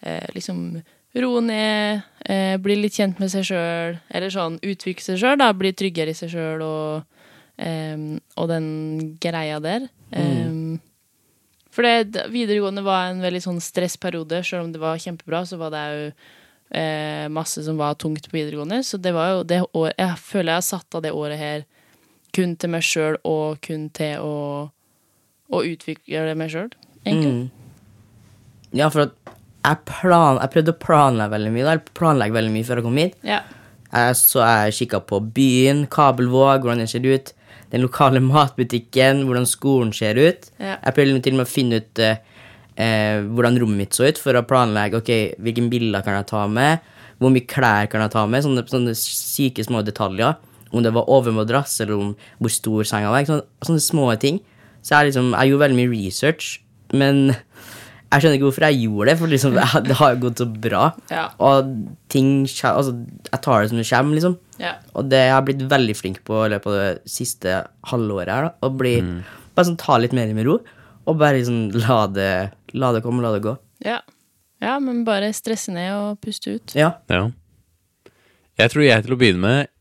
eh, 0.00 0.24
liksom 0.32 0.82
roe 1.16 1.40
ned, 1.40 2.02
eh, 2.28 2.56
bli 2.62 2.78
litt 2.80 2.98
kjent 2.98 3.20
med 3.22 3.32
seg 3.32 3.46
sjøl, 3.48 3.98
eller 4.10 4.32
sånn 4.32 4.58
utvikle 4.62 5.04
seg 5.04 5.20
sjøl, 5.22 5.38
da, 5.40 5.52
bli 5.56 5.72
tryggere 5.76 6.12
i 6.12 6.18
seg 6.18 6.32
sjøl 6.34 6.64
og, 6.66 7.22
eh, 7.62 7.96
og 8.36 8.50
den 8.52 8.68
greia 9.22 9.60
der. 9.62 9.88
Eh, 10.10 10.80
for 11.76 11.84
det, 11.84 12.26
videregående 12.32 12.84
var 12.86 13.10
en 13.10 13.20
veldig 13.20 13.42
sånn 13.44 13.60
stressperiode, 13.60 14.40
sjøl 14.46 14.64
om 14.64 14.72
det 14.72 14.80
var 14.80 15.00
kjempebra, 15.02 15.42
så 15.44 15.58
var 15.60 15.74
det 15.74 15.86
jo 15.92 16.04
eh, 16.70 17.26
masse 17.28 17.62
som 17.66 17.76
var 17.76 17.98
tungt 18.00 18.30
på 18.30 18.38
videregående. 18.38 18.82
Så 18.82 18.96
det 18.96 19.12
var 19.12 19.34
jo 19.34 19.42
det 19.44 19.60
året 19.72 19.98
Jeg 19.98 20.16
føler 20.18 20.52
jeg 20.52 20.62
har 20.62 20.70
satt 20.70 20.96
av 20.96 21.04
det 21.04 21.12
året 21.12 21.38
her 21.38 21.66
kun 22.36 22.56
til 22.56 22.72
meg 22.72 22.84
sjøl 22.84 23.18
og 23.24 23.60
kun 23.64 23.88
til 23.96 24.24
å, 24.24 24.34
å 25.52 25.62
utvikle 25.64 26.34
meg 26.36 26.52
sjøl, 26.52 26.72
egentlig. 27.04 27.32
mm. 27.32 27.62
Ja, 28.76 28.88
for 28.92 29.06
at 29.06 29.25
jeg, 29.66 29.82
plan, 29.88 30.38
jeg 30.40 30.52
prøvde 30.52 30.74
å 30.74 30.80
planlegge 30.82 31.34
veldig 31.34 31.52
mye. 31.54 31.66
da, 31.66 31.76
Planlegge 31.98 32.36
veldig 32.36 32.54
mye 32.54 32.66
før 32.68 32.80
jeg 32.80 32.86
kom 32.86 33.00
hit. 33.00 33.16
Ja. 33.26 33.40
Jeg, 33.90 34.18
så 34.20 34.42
jeg 34.42 34.76
kikka 34.80 35.02
på 35.08 35.20
byen, 35.36 35.84
Kabelvåg, 35.92 36.64
hvordan 36.64 36.84
den 36.84 36.90
ser 36.90 37.06
ut. 37.06 37.32
Den 37.72 37.82
lokale 37.82 38.22
matbutikken, 38.32 39.24
hvordan 39.26 39.48
skolen 39.50 39.92
ser 39.96 40.18
ut. 40.20 40.50
Ja. 40.62 40.76
Jeg 40.78 40.98
prøvde 40.98 41.22
til 41.24 41.36
og 41.36 41.40
med 41.42 41.48
å 41.48 41.52
finne 41.52 41.80
ut 41.82 42.02
eh, 42.02 42.20
eh, 42.76 43.22
hvordan 43.26 43.58
rommet 43.62 43.82
mitt 43.84 43.96
så 43.98 44.10
ut, 44.10 44.20
for 44.22 44.38
å 44.38 44.44
planlegge 44.46 45.00
ok, 45.00 45.14
hvilke 45.42 45.66
bilder 45.72 46.06
kan 46.06 46.20
jeg 46.20 46.30
ta 46.30 46.44
med, 46.50 46.92
hvor 47.18 47.32
mye 47.32 47.48
klær 47.48 47.88
kan 47.90 48.04
jeg 48.04 48.12
ta 48.12 48.26
med, 48.28 48.44
sånne, 48.44 48.66
sånne 48.70 48.92
syke 48.98 49.64
små 49.64 49.82
detaljer. 49.86 50.36
Om 50.74 50.82
det 50.82 50.92
var 50.92 51.08
overmadrass, 51.10 51.78
eller 51.82 51.94
om 51.96 52.14
hvor 52.42 52.52
stor 52.52 52.86
senga 52.86 53.12
var. 53.12 53.24
Sånne. 53.24 53.46
Sånne 53.64 53.82
små 53.82 54.10
ting. 54.20 54.42
Så 54.82 54.94
jeg, 54.94 55.10
liksom, 55.10 55.30
jeg 55.32 55.50
gjorde 55.50 55.62
veldig 55.64 55.78
mye 55.78 55.92
research, 55.94 56.48
men 56.94 57.32
jeg 58.06 58.22
skjønner 58.22 58.36
ikke 58.38 58.46
hvorfor 58.46 58.64
jeg 58.68 58.80
gjorde 58.84 59.06
det, 59.10 59.14
for 59.20 59.32
liksom, 59.32 59.56
det 59.88 59.96
har 59.98 60.12
jo 60.14 60.20
gått 60.22 60.42
så 60.42 60.46
bra. 60.66 60.82
Ja. 61.10 61.24
Og 61.42 61.72
ting 62.12 62.28
altså, 62.46 62.94
Jeg 63.26 63.40
tar 63.44 63.62
det 63.62 63.70
som 63.72 63.80
det 63.80 63.88
kommer, 63.90 64.18
liksom. 64.18 64.36
Ja. 64.62 64.74
Og 64.94 65.08
det 65.10 65.22
har 65.24 65.40
jeg 65.40 65.46
blitt 65.48 65.64
veldig 65.72 65.96
flink 65.98 66.20
på 66.28 66.44
i 66.44 66.50
løpet 66.54 66.70
av 66.70 66.76
det 66.78 67.12
siste 67.16 67.58
halvåret 67.90 68.32
her. 68.32 68.48
da, 68.48 68.52
Å 68.62 68.72
bli, 68.72 68.94
bare 69.56 69.68
sånn 69.70 69.80
ta 69.80 69.98
litt 70.00 70.14
mer 70.16 70.30
med 70.36 70.46
ro, 70.48 70.60
og 71.06 71.18
bare 71.20 71.40
liksom 71.40 71.82
la 71.86 72.04
det, 72.10 72.30
la 72.78 72.92
det 72.94 73.02
komme, 73.04 73.24
la 73.24 73.34
det 73.34 73.42
gå. 73.44 73.56
Ja. 73.84 73.98
ja, 74.62 74.78
men 74.80 75.04
bare 75.06 75.34
stresse 75.36 75.74
ned 75.74 75.90
og 75.94 76.22
puste 76.24 76.56
ut. 76.56 76.76
Ja. 76.78 76.94
Ja. 77.12 77.26
Jeg 78.56 78.72
tror 78.72 78.86
jeg 78.86 79.04
til 79.04 79.12
å 79.12 79.18
begynne 79.20 79.42
med 79.42 79.72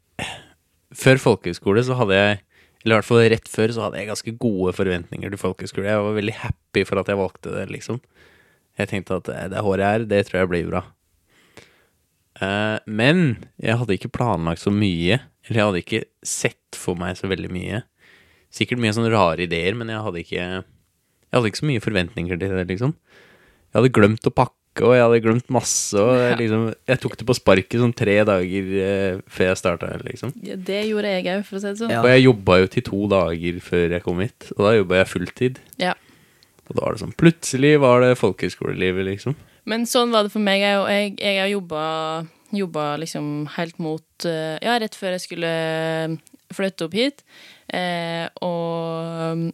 Før 0.95 1.19
folkehøyskole 1.19 1.81
så 1.83 1.95
hadde 1.99 2.17
jeg 2.17 2.41
Eller 2.85 2.93
i 2.93 3.01
hvert 3.01 3.07
fall 3.09 3.23
rett 3.33 3.47
før 3.49 3.71
så 3.73 3.87
hadde 3.87 3.97
jeg 3.97 4.11
ganske 4.11 4.31
gode 4.37 4.75
forventninger 4.77 5.31
til 5.33 5.41
folkehøyskole. 5.41 5.87
Jeg 5.89 6.03
var 6.05 6.19
veldig 6.19 6.35
happy 6.43 6.83
for 6.85 7.01
at 7.01 7.07
jeg 7.09 7.17
valgte 7.17 7.53
det, 7.55 7.63
liksom. 7.73 7.97
Jeg 8.77 8.91
tenkte 8.91 9.17
at 9.17 9.25
det, 9.25 9.39
håret 9.49 9.63
håret 9.65 9.87
her, 9.87 10.05
det 10.11 10.19
tror 10.27 10.43
jeg 10.43 10.51
blir 10.51 10.69
bra. 10.69 10.83
Uh, 12.35 12.77
men 12.85 13.47
jeg 13.63 13.79
hadde 13.79 13.95
ikke 13.95 14.11
planlagt 14.13 14.61
så 14.61 14.69
mye. 14.69 15.17
Eller 15.47 15.59
jeg 15.59 15.69
hadde 15.69 15.81
ikke 15.81 16.03
sett 16.25 16.77
for 16.77 16.99
meg 16.99 17.17
så 17.17 17.29
veldig 17.31 17.49
mye. 17.53 17.81
Sikkert 18.53 18.83
mye 18.83 18.93
sånne 18.95 19.13
rare 19.13 19.47
ideer, 19.47 19.73
men 19.77 19.89
jeg 19.89 20.05
hadde 20.05 20.21
ikke 20.21 20.43
Jeg 20.45 21.39
hadde 21.39 21.49
ikke 21.49 21.63
så 21.63 21.71
mye 21.71 21.83
forventninger 21.83 22.37
til 22.39 22.53
det, 22.53 22.67
liksom. 22.69 22.93
Jeg 22.93 23.79
hadde 23.79 23.95
glemt 23.97 24.29
å 24.29 24.31
pakke, 24.31 24.55
og 24.83 24.95
jeg 24.95 25.03
hadde 25.05 25.21
glemt 25.23 25.51
masse. 25.53 25.95
Og 25.99 26.11
jeg, 26.25 26.37
liksom, 26.43 26.65
jeg 26.91 27.01
tok 27.03 27.17
det 27.19 27.27
på 27.29 27.37
sparket 27.37 27.81
sånn 27.81 27.95
tre 27.95 28.17
dager 28.27 28.71
eh, 28.85 29.23
før 29.31 29.51
jeg 29.51 29.61
starta, 29.61 29.91
liksom. 30.03 30.33
Ja, 30.45 30.57
det 30.69 30.81
gjorde 30.89 31.13
jeg 31.13 31.27
òg, 31.31 31.45
for 31.47 31.59
å 31.59 31.63
si 31.63 31.71
det 31.71 31.81
sånn. 31.83 31.95
Ja. 31.95 32.03
Og 32.03 32.11
jeg 32.11 32.25
jobba 32.25 32.59
jo 32.61 32.71
til 32.75 32.87
to 32.89 33.01
dager 33.15 33.59
før 33.69 33.97
jeg 33.97 34.05
kom 34.05 34.21
hit, 34.25 34.49
og 34.57 34.61
da 34.67 34.75
jobba 34.79 35.01
jeg 35.01 35.11
fulltid. 35.13 35.59
Ja. 35.81 35.95
Og 36.65 36.71
da 36.73 36.81
var 36.81 36.95
det 36.95 37.03
sånn 37.03 37.17
Plutselig 37.19 37.75
var 37.83 38.01
det 38.03 38.15
folkehøyskolelivet, 38.19 39.07
liksom. 39.11 39.35
Men 39.69 39.85
sånn 39.89 40.13
var 40.13 40.25
det 40.25 40.33
for 40.33 40.45
meg. 40.45 40.61
Jeg, 40.61 40.81
jeg, 40.93 41.11
jeg 41.21 41.41
har 41.41 41.51
jobba, 41.51 41.83
jobba 42.53 42.87
liksom 43.01 43.29
helt 43.55 43.77
mot 43.81 44.27
eh, 44.29 44.57
Ja, 44.61 44.77
rett 44.81 44.97
før 44.97 45.15
jeg 45.15 45.25
skulle 45.25 45.53
flytte 46.53 46.87
opp 46.87 46.97
hit. 46.97 47.23
Eh, 47.73 48.27
og 48.45 49.47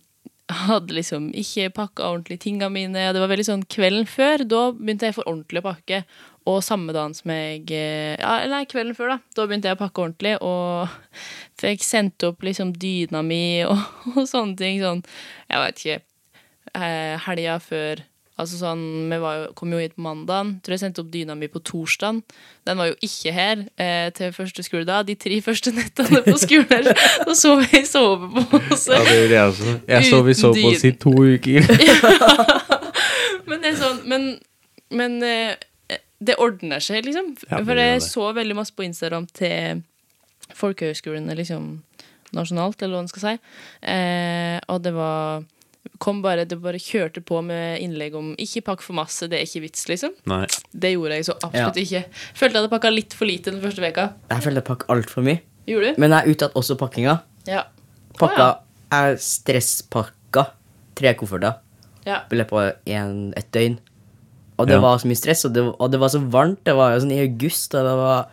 hadde 0.50 0.96
liksom 0.96 1.30
ikke 1.38 1.70
pakka 1.76 2.10
ordentlig 2.10 2.40
tingene 2.44 2.72
mine. 2.74 3.08
Det 3.14 3.22
var 3.22 3.32
veldig 3.32 3.48
sånn 3.48 3.66
kvelden 3.72 4.08
før. 4.10 4.44
Da 4.48 4.62
begynte 4.76 5.10
jeg 5.10 5.18
for 5.18 5.30
ordentlig 5.30 5.62
å 5.62 5.68
pakke. 5.70 6.04
Og 6.50 6.64
samme 6.66 6.94
dagen 6.96 7.14
som 7.14 7.30
jeg 7.30 7.68
eh, 7.78 8.16
Ja, 8.18 8.48
nei, 8.50 8.64
kvelden 8.70 8.98
før, 8.98 9.14
da. 9.14 9.18
Da 9.38 9.46
begynte 9.48 9.70
jeg 9.70 9.78
å 9.78 9.82
pakke 9.84 10.06
ordentlig. 10.06 10.36
Og 10.42 11.26
fikk 11.62 11.86
sendt 11.86 12.26
opp 12.28 12.44
liksom 12.46 12.74
dyna 12.82 13.22
mi 13.26 13.62
og, 13.68 13.78
og 14.16 14.24
sånne 14.30 14.58
ting. 14.60 14.82
Sånn, 14.84 15.04
jeg 15.52 15.66
vet 15.66 15.84
ikke 15.84 16.00
eh, 16.82 17.16
helga 17.28 17.60
før 17.64 18.06
Altså 18.42 18.58
sånn, 18.60 18.84
Vi 19.12 19.20
var 19.22 19.38
jo, 19.38 19.48
kom 19.58 19.74
jo 19.76 19.80
hit 19.82 19.94
på 19.96 20.04
mandagen. 20.06 20.56
Tror 20.66 20.76
jeg 20.76 20.84
sendte 20.84 21.04
opp 21.04 21.12
dyna 21.14 21.36
mi 21.38 21.50
på 21.52 21.62
torsdagen. 21.66 22.22
Den 22.68 22.82
var 22.82 22.90
jo 22.90 22.98
ikke 23.06 23.34
her 23.36 23.64
eh, 23.82 24.10
til 24.18 24.34
første 24.36 24.66
skole 24.66 24.88
da. 24.90 25.02
De 25.06 25.16
tre 25.20 25.38
første 25.46 25.74
nettene 25.76 26.24
på 26.26 26.38
skolen 26.42 26.90
så 27.28 27.36
sov 27.38 27.64
jeg 27.68 27.84
i 27.84 27.90
sovepose. 27.90 28.96
Ja, 28.96 29.04
det 29.06 29.18
gjorde 29.20 29.36
jeg 29.36 29.52
også. 29.54 29.76
Jeg 29.94 30.10
sov 30.10 30.32
i 30.32 30.38
sovepose 30.42 30.92
i 30.92 30.96
to 31.06 31.16
uker. 31.16 31.70
Men 33.50 33.62
det 33.62 33.74
er 33.74 33.78
sånn 33.80 34.02
Men, 34.08 34.28
men 34.96 35.18
eh, 35.26 36.00
det 36.22 36.38
ordner 36.42 36.84
seg, 36.84 37.06
liksom. 37.08 37.34
Ja, 37.50 37.62
For 37.66 37.80
jeg 37.80 38.04
så 38.06 38.28
veldig 38.36 38.58
masse 38.58 38.76
på 38.76 38.86
Instagram 38.86 39.26
til 39.36 39.82
folkehøgskolene, 40.58 41.36
liksom 41.38 41.80
nasjonalt, 42.36 42.82
eller 42.82 42.96
hva 42.96 43.04
man 43.04 43.12
skal 43.12 43.24
si. 43.26 43.34
Eh, 43.94 44.58
og 44.72 44.84
det 44.86 44.94
var 44.96 45.44
kom 46.00 46.22
bare, 46.22 46.46
det 46.46 46.62
bare 46.62 46.78
kjørte 46.82 47.22
på 47.26 47.44
med 47.44 47.80
innlegg 47.82 48.16
om 48.16 48.36
'ikke 48.36 48.64
pakk 48.64 48.82
for 48.82 48.94
masse, 48.94 49.28
det 49.30 49.34
er 49.40 49.44
ikke 49.46 49.62
vits', 49.70 49.88
liksom. 49.90 50.12
Nei. 50.26 50.46
Det 50.74 50.94
gjorde 50.94 51.12
jeg 51.16 51.26
så 51.26 51.34
absolutt 51.44 51.76
Ja. 51.78 51.82
ikke. 52.02 52.06
Følte 52.36 52.54
jeg 52.54 52.62
hadde 52.62 52.70
pakka 52.70 52.90
litt 52.94 53.14
for 53.14 53.26
lite 53.26 53.52
den 53.52 53.62
første 53.62 53.82
veka. 53.82 54.14
Jeg 54.30 54.42
følte 54.44 54.56
jeg 54.62 54.66
pakka 54.66 54.86
altfor 54.90 55.24
mye. 55.24 55.40
Gjorde 55.68 55.96
du? 55.96 56.00
Men 56.02 56.12
jeg 56.12 56.36
uttatt 56.36 56.54
også 56.54 56.76
pakkinga. 56.78 57.22
Ja. 57.48 57.64
Pakka 58.20 58.58
Jeg 58.92 59.18
stresspakka 59.20 60.48
tre 60.96 61.14
kofferter 61.14 61.56
Ja. 62.06 62.22
i 62.32 62.36
løpet 62.36 62.52
av 62.52 62.74
en, 62.88 63.34
et 63.38 63.52
døgn. 63.52 63.80
Og 64.60 64.68
det 64.68 64.74
Ja. 64.76 64.82
var 64.82 64.98
så 64.98 65.06
mye 65.08 65.16
stress, 65.18 65.46
og 65.46 65.54
det, 65.54 65.64
og 65.80 65.92
det 65.92 66.00
var 66.00 66.10
så 66.10 66.20
varmt. 66.30 66.64
Det 66.66 66.76
var 66.76 66.94
jo 66.94 67.00
sånn 67.06 67.12
i 67.14 67.22
august, 67.22 67.74
og 67.74 67.84
det 67.86 67.96
var 67.96 68.28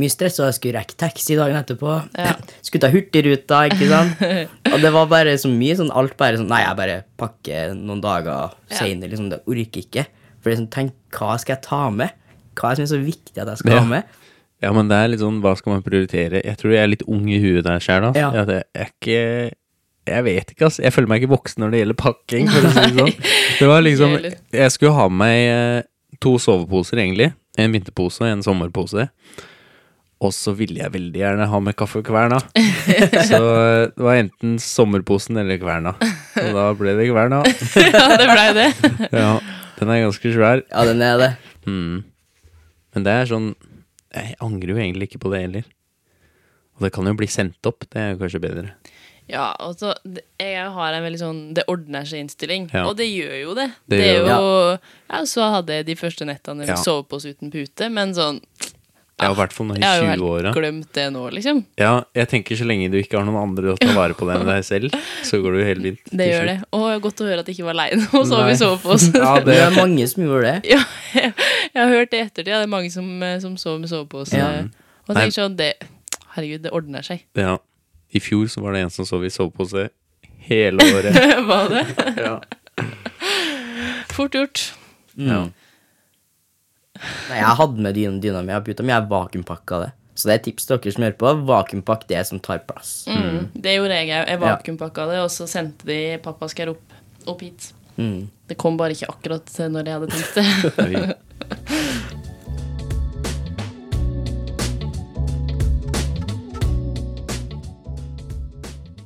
mye 0.00 0.10
stress, 0.12 0.40
og 0.40 0.48
jeg 0.48 0.56
skulle 0.58 0.78
rekke 0.80 0.96
taxi 0.98 1.36
dagen 1.38 1.56
etterpå. 1.60 1.92
Ja. 2.18 2.32
Skulle 2.66 2.82
ta 2.82 2.90
Hurtigruta, 2.94 3.60
ikke 3.70 3.88
sant. 3.90 4.24
og 4.72 4.76
det 4.82 4.90
var 4.94 5.06
bare 5.12 5.36
så 5.38 5.50
mye 5.52 5.76
sånn 5.78 5.92
alt 5.94 6.16
bare 6.20 6.40
sånn 6.40 6.48
Nei, 6.50 6.62
jeg 6.64 6.78
bare 6.80 6.98
pakker 7.20 7.74
noen 7.78 8.02
dager 8.04 8.32
Ja. 8.34 8.76
senere, 8.80 9.12
liksom. 9.12 9.30
Det 9.30 9.42
orker 9.46 9.84
ikke. 9.84 10.06
For 10.40 10.50
det 10.50 10.56
er 10.56 10.60
sånn, 10.64 10.70
tenk, 10.74 10.94
hva 11.14 11.36
skal 11.40 11.56
jeg 11.56 11.64
ta 11.68 11.82
med? 11.94 12.14
Hva 12.58 12.70
er 12.72 12.76
det 12.76 12.84
som 12.84 12.84
er 12.88 12.92
så 12.96 13.06
viktig 13.06 13.38
at 13.42 13.48
jeg 13.54 13.62
skal 13.62 13.72
Ja. 13.76 13.80
ha 13.80 13.90
med? 13.94 14.20
Ja, 14.62 14.72
men 14.72 14.88
det 14.88 14.96
er 14.96 15.08
litt 15.12 15.20
sånn, 15.20 15.42
hva 15.44 15.52
skal 15.58 15.74
man 15.74 15.82
prioritere? 15.84 16.40
Jeg 16.44 16.56
tror 16.60 16.72
jeg 16.72 16.82
er 16.82 16.90
litt 16.94 17.02
ung 17.10 17.26
i 17.28 17.38
huet 17.42 17.64
der 17.66 17.82
sjøl, 17.84 18.06
da. 18.06 18.12
Ja. 18.18 18.30
At 18.42 18.48
Jeg 18.48 18.64
er 18.74 18.90
ikke 18.94 19.52
Jeg 20.06 20.24
vet 20.24 20.50
ikke, 20.52 20.66
ass. 20.68 20.76
Jeg 20.84 20.92
føler 20.92 21.08
meg 21.08 21.22
ikke 21.22 21.32
voksen 21.32 21.62
når 21.64 21.70
det 21.72 21.78
gjelder 21.80 21.96
pakking, 22.02 22.48
for 22.52 22.60
å 22.60 22.70
si 22.74 22.80
det 22.84 22.98
sånn. 22.98 23.14
Det 23.60 23.68
var 23.70 23.80
liksom 23.86 24.18
Jeg 24.52 24.70
skulle 24.74 24.92
ha 24.98 25.08
med 25.08 25.18
meg 25.22 25.38
eh, 25.48 25.82
to 26.20 26.34
soveposer, 26.38 27.00
egentlig. 27.00 27.30
En 27.56 27.72
vinterpose 27.72 28.20
og 28.20 28.28
en 28.28 28.42
sommerpose. 28.44 29.08
Og 30.22 30.30
så 30.32 30.54
ville 30.56 30.78
jeg 30.78 30.92
veldig 30.94 31.18
gjerne 31.20 31.46
ha 31.50 31.58
med 31.60 31.74
kaffekverna. 31.76 32.38
Så 32.54 33.40
eh, 33.40 33.90
det 33.90 34.04
var 34.06 34.20
enten 34.20 34.54
sommerposen 34.62 35.36
eller 35.42 35.58
kverna. 35.60 35.92
Og 36.40 36.50
da 36.54 36.68
ble 36.78 36.94
det 36.96 37.08
kverna. 37.10 37.42
ja, 37.96 38.06
det 38.16 38.28
blei 38.30 38.48
det. 38.56 38.68
Ja, 39.24 39.32
den 39.80 39.90
er 39.90 40.04
ganske 40.06 40.32
svær. 40.36 40.62
Ja, 40.70 40.84
den 40.88 41.02
er 41.04 41.18
det. 41.20 41.30
Mm. 41.66 42.04
Men 42.94 43.04
det 43.06 43.10
er 43.18 43.26
sånn 43.26 43.54
Jeg 44.14 44.36
angrer 44.44 44.70
jo 44.76 44.78
egentlig 44.78 45.10
ikke 45.10 45.24
på 45.26 45.32
det 45.34 45.40
heller. 45.48 45.64
Og 46.78 46.86
det 46.86 46.92
kan 46.94 47.06
jo 47.10 47.14
bli 47.18 47.26
sendt 47.30 47.66
opp, 47.70 47.84
det 47.90 48.00
er 48.00 48.12
jo 48.14 48.20
kanskje 48.22 48.40
bedre. 48.42 48.70
Ja, 49.30 49.54
og 49.64 49.78
så 49.80 49.94
Jeg 50.38 50.66
har 50.74 50.92
en 50.92 51.04
veldig 51.06 51.20
sånn 51.20 51.38
det 51.56 51.62
ordner 51.70 52.04
seg-innstilling, 52.04 52.66
Ja. 52.74 52.82
og 52.90 52.96
det 52.98 53.06
gjør 53.08 53.36
jo 53.40 53.54
det. 53.56 53.68
Det 53.88 53.98
Det, 53.98 54.00
er 54.04 54.18
gjør 54.18 54.26
jo 54.28 54.48
Ja, 54.74 54.78
ja. 55.14 55.20
så 55.30 55.46
hadde 55.54 55.78
jeg 55.78 55.86
de 55.88 55.94
første 55.96 56.26
nettene 56.28 56.62
en 56.66 56.68
Ja. 56.74 56.76
sovepose 56.76 57.32
uten 57.34 57.50
pute, 57.54 57.88
men 57.90 58.12
sånn 58.14 58.40
Ja, 59.22 59.28
i 59.30 59.36
hvert 59.38 59.52
fall 59.54 59.68
nå 59.68 59.76
i 59.76 59.78
Jeg 59.78 59.86
har 59.86 60.00
jo 60.00 60.06
20-åra. 60.10 60.48
helt 60.50 60.56
glemt 60.58 60.88
det 60.96 61.04
nå, 61.14 61.20
liksom. 61.30 61.60
Ja, 61.78 61.92
jeg 62.18 62.28
tenker 62.32 62.58
så 62.58 62.64
lenge 62.66 62.88
du 62.90 62.96
ikke 62.98 63.14
har 63.20 63.24
noen 63.28 63.38
andre 63.44 63.74
å 63.74 63.76
ta 63.78 63.92
vare 64.00 64.16
på 64.18 64.26
det 64.26 64.34
enn 64.40 64.48
deg 64.50 64.64
selv, 64.66 64.96
så 65.22 65.38
går 65.42 65.54
det 65.54 65.60
jo 65.62 65.68
helt 65.68 65.84
vilt. 65.86 66.10
Det 66.10 66.26
gjør 66.32 66.48
det. 66.50 66.56
Og 66.74 66.86
godt 67.06 67.22
å 67.22 67.28
høre 67.28 67.44
at 67.44 67.50
jeg 67.50 67.56
ikke 67.60 67.68
var 67.68 67.76
aleine 67.78 68.08
og 68.18 68.26
vi 68.26 68.56
Nei. 68.58 68.70
på 68.82 68.94
oss. 68.96 69.06
Ja, 69.24 69.34
Det 69.46 69.58
er 69.62 69.76
mange 69.78 70.08
som 70.10 70.24
gjorde 70.26 70.50
det. 70.50 70.72
Ja, 70.74 70.80
jeg, 71.14 71.30
jeg 71.70 71.78
har 71.80 71.94
hørt 71.94 72.10
det 72.10 72.18
i 72.18 72.24
ettertid. 72.26 72.50
Ja, 72.50 72.58
det 72.64 72.66
er 72.66 72.72
mange 72.74 72.90
som, 72.90 73.06
eh, 73.22 73.36
som 73.44 73.54
sover 73.60 73.84
med 73.84 73.92
sovepose. 73.94 74.34
Ja. 74.34 74.50
Og 75.06 75.14
Nei. 75.14 75.20
tenker 75.22 75.36
sånn 75.38 75.56
det, 75.62 75.70
Herregud, 76.34 76.64
det 76.66 76.74
ordner 76.74 77.06
seg. 77.06 77.22
Ja. 77.38 77.54
I 78.14 78.20
fjor 78.22 78.48
så 78.50 78.62
var 78.66 78.74
det 78.74 78.82
en 78.88 78.90
som 78.94 79.06
sov 79.06 79.22
i 79.26 79.30
sovepose 79.30 79.88
hele 80.50 80.82
året. 80.90 81.14
Var 81.46 81.70
det? 81.70 81.84
Ja. 82.18 82.34
Fort 84.14 84.34
gjort. 84.34 84.72
Ja. 85.18 85.44
Nei, 87.02 87.38
jeg 87.40 87.58
hadde 87.58 87.84
med 87.84 87.96
dyna, 87.98 88.20
dyna 88.22 88.42
mi 88.46 88.54
og 88.54 88.66
puta 88.66 88.86
mi. 88.86 88.94
Jeg 88.94 89.08
vakuumpakka 89.10 89.80
det. 89.84 89.92
Så 90.14 90.28
det 90.30 90.34
er 90.36 90.42
tips 90.44 90.68
til 90.68 90.78
dere 90.78 90.94
som 90.94 91.06
hører 91.06 91.16
på. 91.18 91.32
Vakuumpakk 91.48 92.06
det 92.10 92.20
som 92.28 92.42
tar 92.42 92.60
plass. 92.68 92.92
Mm. 93.10 93.48
Det 93.54 93.76
gjorde 93.76 93.96
jeg 93.98 94.10
òg. 94.10 94.28
Jeg 94.30 94.42
vakuumpakka 94.44 95.08
det, 95.10 95.22
og 95.24 95.30
så 95.34 95.48
sendte 95.50 95.88
de 95.90 95.98
pappasker 96.24 96.70
opp, 96.74 96.98
opp 97.26 97.42
hit. 97.42 97.72
Mm. 97.98 98.30
Det 98.50 98.58
kom 98.60 98.78
bare 98.78 98.94
ikke 98.94 99.10
akkurat 99.10 99.46
når 99.70 99.90
jeg 99.90 99.94
hadde 99.98 100.10
tenkt 100.14 100.34
det. 100.78 101.18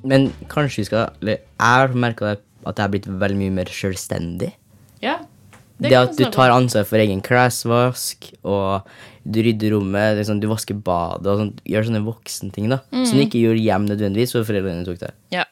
Men 0.09 0.31
kanskje 0.49 0.83
vi 0.83 0.87
skal 0.89 1.11
eller, 1.21 1.43
Jeg 1.43 1.81
har 1.81 1.97
merka 1.97 2.37
at 2.37 2.45
jeg 2.77 2.83
har 2.83 2.93
blitt 2.93 3.09
veldig 3.09 3.39
mye 3.39 3.57
mer 3.63 3.73
selvstendig. 3.73 4.53
ja. 5.03 5.19
Det, 5.79 5.91
det 5.93 5.99
at 5.99 6.17
du 6.19 6.25
tar 6.35 6.51
ansvar 6.51 6.85
for 6.89 6.99
egen 6.99 7.21
klesvask, 7.23 8.31
og 8.43 8.89
du 9.29 9.39
rydder 9.45 9.75
rommet, 9.77 10.17
liksom, 10.19 10.41
du 10.43 10.49
vasker 10.51 10.75
badet 10.75 11.29
og 11.31 11.39
sånt, 11.45 11.61
gjør 11.69 11.87
sånne 11.87 12.03
voksenting, 12.07 12.69
da. 12.73 12.81
Som 13.05 13.19
du 13.19 13.25
ikke 13.27 13.43
gjorde 13.45 13.63
hjem 13.63 13.87
nødvendigvis, 13.91 14.33
for 14.35 14.49
foreldrene 14.49 14.87
tok 14.89 14.99
det. 15.05 15.13
Ja. 15.35 15.45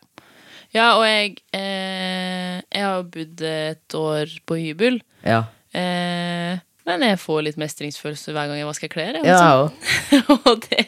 ja, 0.75 0.87
og 0.99 1.05
jeg 1.07 1.37
eh, 1.55 2.63
Jeg 2.73 2.83
har 2.87 2.97
jo 2.99 3.09
bodd 3.15 3.43
et 3.51 3.99
år 4.01 4.33
på 4.49 4.59
hybel. 4.63 4.99
Ja. 5.27 5.45
Eh, 5.77 6.57
men 6.87 7.03
jeg 7.03 7.19
får 7.19 7.41
litt 7.43 7.57
mestringsfølelse 7.59 8.31
hver 8.31 8.47
gang 8.47 8.61
jeg 8.61 8.69
vasker 8.69 8.91
klær. 8.93 9.17
jeg, 9.19 9.27
Ja, 9.27 9.39
altså. 9.67 10.37
og 10.47 10.63
det, 10.69 10.85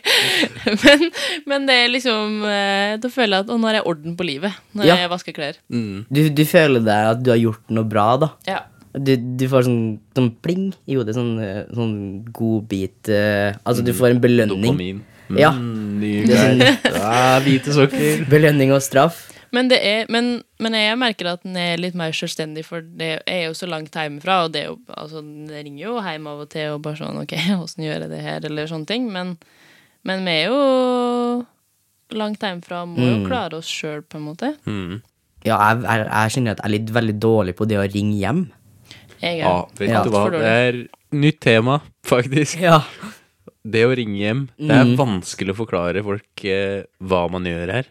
men, 0.84 1.08
men 1.50 1.66
det 1.66 1.74
er 1.74 1.88
liksom 1.90 2.44
eh, 2.46 2.92
Da 3.02 3.10
føler 3.10 3.40
jeg 3.40 3.46
at 3.48 3.50
Og 3.50 3.58
nå 3.58 3.66
har 3.66 3.78
jeg 3.80 3.86
orden 3.90 4.14
på 4.16 4.26
livet 4.28 4.54
når 4.78 4.86
Ja. 4.86 4.94
jeg 5.02 5.10
vasker 5.10 5.34
klær. 5.34 5.58
Mm. 5.74 6.04
Du, 6.06 6.20
du 6.30 6.44
føler 6.46 6.84
deg 6.86 7.10
at 7.16 7.24
du 7.26 7.32
har 7.34 7.40
gjort 7.42 7.74
noe 7.74 7.88
bra, 7.90 8.06
da. 8.22 8.30
Ja. 8.46 8.60
Du, 8.94 9.12
du 9.36 9.44
får 9.50 9.66
sånn, 9.66 9.98
sånn 10.16 10.30
pling 10.42 10.70
i 10.88 10.96
hodet, 10.96 11.14
sånn, 11.16 11.34
sånn 11.76 11.94
godbit 12.34 13.08
eh, 13.12 13.52
Altså, 13.64 13.84
du 13.84 13.92
får 13.94 14.14
en 14.16 14.20
belønning. 14.24 14.62
Dopamin. 14.72 15.02
Mm, 15.28 15.36
Ja. 15.42 15.50
Nye. 15.52 16.70
Ja, 16.88 17.38
hvite 17.44 17.74
sokker. 17.76 18.22
Belønning 18.32 18.72
og 18.72 18.80
straff. 18.80 19.26
Men, 19.52 19.68
det 19.68 19.78
er, 19.84 20.06
men, 20.12 20.42
men 20.60 20.74
jeg 20.76 20.96
merker 21.00 21.28
at 21.34 21.42
den 21.44 21.56
er 21.56 21.76
litt 21.80 21.94
mer 21.96 22.12
selvstendig, 22.16 22.64
for 22.68 22.80
det 22.84 23.22
er 23.28 23.46
jo 23.46 23.54
så 23.56 23.68
langt 23.68 23.92
hjemmefra. 23.96 24.42
Og 24.46 24.52
det, 24.52 24.62
er 24.64 24.70
jo, 24.72 24.78
altså, 24.92 25.22
det 25.48 25.62
ringer 25.66 25.82
jo 25.86 25.94
hjem 26.04 26.26
av 26.32 26.42
og 26.44 26.50
til 26.52 26.74
og 26.74 26.82
bare 26.84 27.00
sånn 27.00 27.20
OK, 27.22 27.36
åssen 27.62 27.84
gjør 27.86 28.06
jeg 28.06 28.10
det 28.12 28.22
her, 28.24 28.44
eller 28.48 28.68
sånne 28.72 28.88
ting. 28.88 29.06
Men, 29.12 29.36
men 30.08 30.24
vi 30.28 30.34
er 30.42 30.50
jo 30.52 31.46
langt 32.16 32.40
hjemmefra 32.44 32.82
og 32.84 32.92
må 32.96 33.04
jo 33.04 33.16
Mm. 33.20 33.26
klare 33.28 33.58
oss 33.60 33.68
sjøl, 33.68 34.02
på 34.02 34.16
en 34.20 34.26
måte. 34.30 34.54
Mm. 34.68 35.00
Ja, 35.46 35.56
jeg, 35.70 35.82
jeg, 35.84 36.06
jeg 36.08 36.32
kjenner 36.34 36.50
at 36.56 36.60
jeg 36.62 36.66
er 36.68 36.74
litt 36.74 36.90
veldig 36.96 37.16
dårlig 37.22 37.54
på 37.56 37.66
det 37.68 37.76
å 37.78 37.84
ringe 37.86 38.16
hjem. 38.18 38.40
Jeg 39.22 39.38
Ja, 39.40 39.64
vet 39.78 39.88
Ja. 39.90 40.02
du 40.04 40.10
hva. 40.10 40.30
Det 40.30 40.42
er 40.42 40.88
nytt 41.12 41.40
tema, 41.40 41.80
faktisk. 42.06 42.60
Ja. 42.60 42.82
Det 43.68 43.82
å 43.84 43.94
ringe 43.96 44.16
hjem. 44.18 44.48
Det 44.56 44.70
er 44.70 44.84
Mm. 44.84 44.96
vanskelig 44.96 45.52
å 45.52 45.58
forklare 45.66 46.02
folk 46.04 46.44
eh, 46.44 46.84
hva 47.02 47.28
man 47.30 47.44
gjør 47.44 47.72
her. 47.72 47.86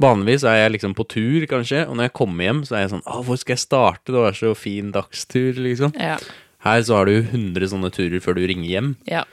Vanligvis 0.00 0.42
er 0.48 0.56
jeg 0.68 0.72
liksom 0.80 0.94
på 0.96 1.06
tur, 1.06 1.44
kanskje, 1.46 1.86
og 1.86 1.94
når 1.96 2.08
jeg 2.08 2.12
kommer 2.14 2.44
hjem, 2.48 2.62
så 2.66 2.72
er 2.76 2.80
jeg 2.88 2.90
sånn 2.94 3.04
Å, 3.06 3.22
hvor 3.24 3.36
skal 3.38 3.52
jeg 3.54 3.66
starte? 3.68 4.06
Det 4.06 4.14
var 4.24 4.32
så 4.32 4.54
fin 4.56 4.90
dagstur, 4.90 5.52
liksom. 5.60 5.92
Ja. 6.00 6.16
Her 6.64 6.80
så 6.82 6.96
har 6.96 7.04
du 7.06 7.22
100 7.22 7.68
sånne 7.68 7.90
turer 7.92 8.18
før 8.20 8.34
du 8.40 8.46
ringer 8.46 8.68
hjem. 8.68 8.96
ja. 9.06 9.24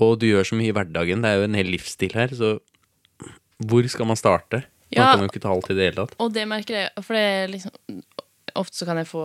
Og 0.00 0.18
du 0.18 0.26
gjør 0.26 0.46
så 0.46 0.56
mye 0.56 0.70
i 0.70 0.72
hverdagen. 0.72 1.20
Det 1.20 1.28
er 1.28 1.36
jo 1.36 1.44
en 1.44 1.54
hel 1.54 1.66
livsstil 1.66 2.12
her, 2.14 2.28
så 2.28 2.58
hvor 3.62 3.84
skal 3.90 4.06
man 4.06 4.16
starte? 4.16 4.64
Man 4.96 5.04
Ja. 5.06 5.12
kan 5.14 5.20
jo 5.20 5.28
ikke 5.28 5.40
ta 5.42 5.50
alt 5.52 5.68
i 5.70 5.74
det 5.74 5.94
hele 5.94 6.06
tatt. 6.06 6.14
Og 6.18 6.32
det 6.32 6.48
merker 6.48 6.74
jeg, 6.74 6.90
for 7.04 7.14
det 7.14 7.20
er 7.22 7.48
liksom 7.52 7.70
Ofte 8.56 8.76
så 8.80 8.86
kan 8.86 8.96
jeg 8.96 9.06
få 9.06 9.22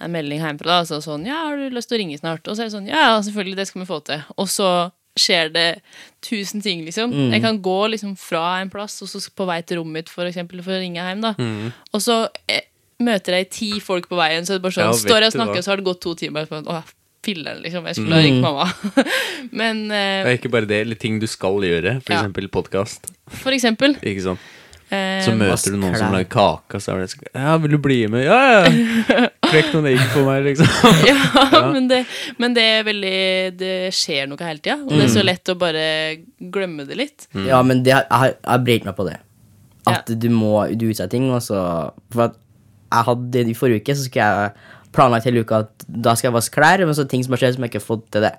en 0.00 0.12
melding 0.12 0.40
hjemmefra 0.40 0.78
da, 0.80 0.84
så 0.84 1.00
sånn 1.04 1.24
'Ja, 1.26 1.44
har 1.48 1.56
du 1.56 1.70
lyst 1.70 1.88
til 1.88 1.98
å 1.98 2.00
ringe 2.02 2.18
snart?' 2.18 2.46
Og 2.48 2.56
så 2.56 2.60
er 2.62 2.68
det 2.68 2.72
sånn 2.76 2.88
'Ja, 2.88 3.20
selvfølgelig, 3.20 3.56
det 3.56 3.66
skal 3.68 3.82
vi 3.82 3.86
få 3.86 4.00
til'. 4.04 4.24
Og 4.36 4.46
så 4.48 4.92
skjer 5.18 5.52
det 5.52 5.82
tusen 6.22 6.62
ting, 6.62 6.84
liksom. 6.84 7.10
Mm. 7.12 7.32
Jeg 7.32 7.42
kan 7.42 7.58
gå 7.62 7.90
liksom 7.90 8.16
fra 8.16 8.60
en 8.60 8.70
plass, 8.70 9.00
og 9.02 9.08
så 9.08 9.18
på 9.34 9.46
vei 9.46 9.62
til 9.62 9.78
rommet 9.78 9.92
mitt, 9.92 10.08
for 10.08 10.24
eksempel, 10.24 10.62
for 10.62 10.70
å 10.72 10.78
ringe 10.80 10.94
hjem, 11.02 11.20
da. 11.20 11.32
Mm. 11.34 11.72
Og 11.92 12.00
så 12.00 12.28
eh, 12.48 12.60
møter 13.00 13.34
jeg 13.38 13.50
ti 13.50 13.80
folk 13.80 14.08
på 14.08 14.16
veien, 14.16 14.42
så 14.46 14.54
er 14.54 14.58
det 14.58 14.62
bare 14.62 14.72
sånn 14.78 14.92
Ja, 14.92 14.92
Står 14.92 15.20
jeg 15.20 15.32
og 15.34 15.38
snakker, 15.40 15.62
så 15.62 15.70
har 15.72 15.76
det 15.76 15.84
gått 15.84 16.00
to 16.00 16.14
timer. 16.14 16.46
Så, 16.46 16.62
Åh, 16.66 16.82
filler'n, 17.24 17.60
liksom. 17.62 17.84
Jeg 17.84 17.96
skulle 17.96 18.14
ha 18.14 18.22
Mm. 18.22 18.26
ringt 18.30 18.42
mamma. 18.42 18.72
Men 19.52 19.90
eh, 19.90 20.22
Det 20.24 20.30
er 20.32 20.38
ikke 20.38 20.50
bare 20.54 20.66
det, 20.66 20.80
eller 20.86 20.94
ting 20.94 21.18
du 21.18 21.26
skal 21.26 21.58
gjøre, 21.66 22.00
for 22.02 22.12
Ja. 22.14 22.22
eksempel 22.22 22.48
podkast. 22.48 23.10
for 23.28 23.50
eksempel 23.50 23.96
Ikke 24.02 24.22
sant? 24.22 24.38
Eh, 24.90 25.20
Så 25.24 25.34
møter 25.36 25.74
du 25.74 25.78
noen 25.80 25.96
som 25.98 26.14
lager 26.14 26.28
kake, 26.32 26.78
og 26.78 26.84
så 26.84 26.94
er 26.94 27.02
det 27.04 27.10
sånn 27.12 27.28
Ja, 27.34 27.56
vil 27.62 27.74
du 27.76 27.78
bli 27.84 27.98
med? 28.12 28.24
Ja, 28.26 28.38
ja! 28.64 29.20
Klekk 29.48 29.70
noen 29.76 29.90
egg 29.92 30.02
på 30.14 30.24
meg, 30.26 30.42
liksom. 30.48 30.68
Ja, 31.08 31.62
Men, 31.72 31.88
det, 31.90 32.02
men 32.40 32.56
det 32.56 32.66
er 32.78 32.88
veldig 32.88 33.14
Det 33.60 33.72
skjer 33.96 34.28
noe 34.30 34.48
hele 34.48 34.62
tida, 34.64 34.78
og 34.84 34.92
det 34.94 35.06
er 35.06 35.14
så 35.14 35.24
lett 35.26 35.52
å 35.52 35.56
bare 35.60 35.84
glemme 36.38 36.86
det 36.88 36.98
litt. 36.98 37.28
Ja, 37.46 37.62
men 37.66 37.84
det, 37.86 37.94
jeg 37.96 38.06
har 38.10 38.32
jeg 38.34 38.44
har 38.48 38.64
brent 38.66 38.88
meg 38.88 38.98
på 38.98 39.08
det. 39.08 39.16
At 39.88 40.10
du 40.10 40.28
må 40.32 40.52
du 40.76 40.88
utsette 40.90 41.12
ting, 41.14 41.30
og 41.32 41.40
så 41.44 41.60
For 42.12 42.28
at 42.28 42.36
jeg 42.88 43.04
hadde 43.08 43.46
I 43.52 43.56
forrige 43.56 43.82
uke 43.84 43.96
så 43.96 44.04
skulle 44.06 44.26
jeg 44.28 44.52
planlagt 44.96 45.26
hele 45.28 45.42
uka 45.44 45.62
at 45.66 45.84
da 45.88 46.14
skal 46.16 46.30
jeg 46.30 46.36
vaske 46.38 46.54
klær, 46.56 46.80
men 46.88 46.96
så 46.96 47.04
ting 47.08 47.20
som 47.24 47.34
har 47.36 47.42
skjedd 47.42 47.58
som 47.58 47.64
jeg 47.66 47.72
ikke 47.74 47.82
har 47.82 47.88
fått 47.90 48.06
til 48.14 48.24
det. 48.24 48.30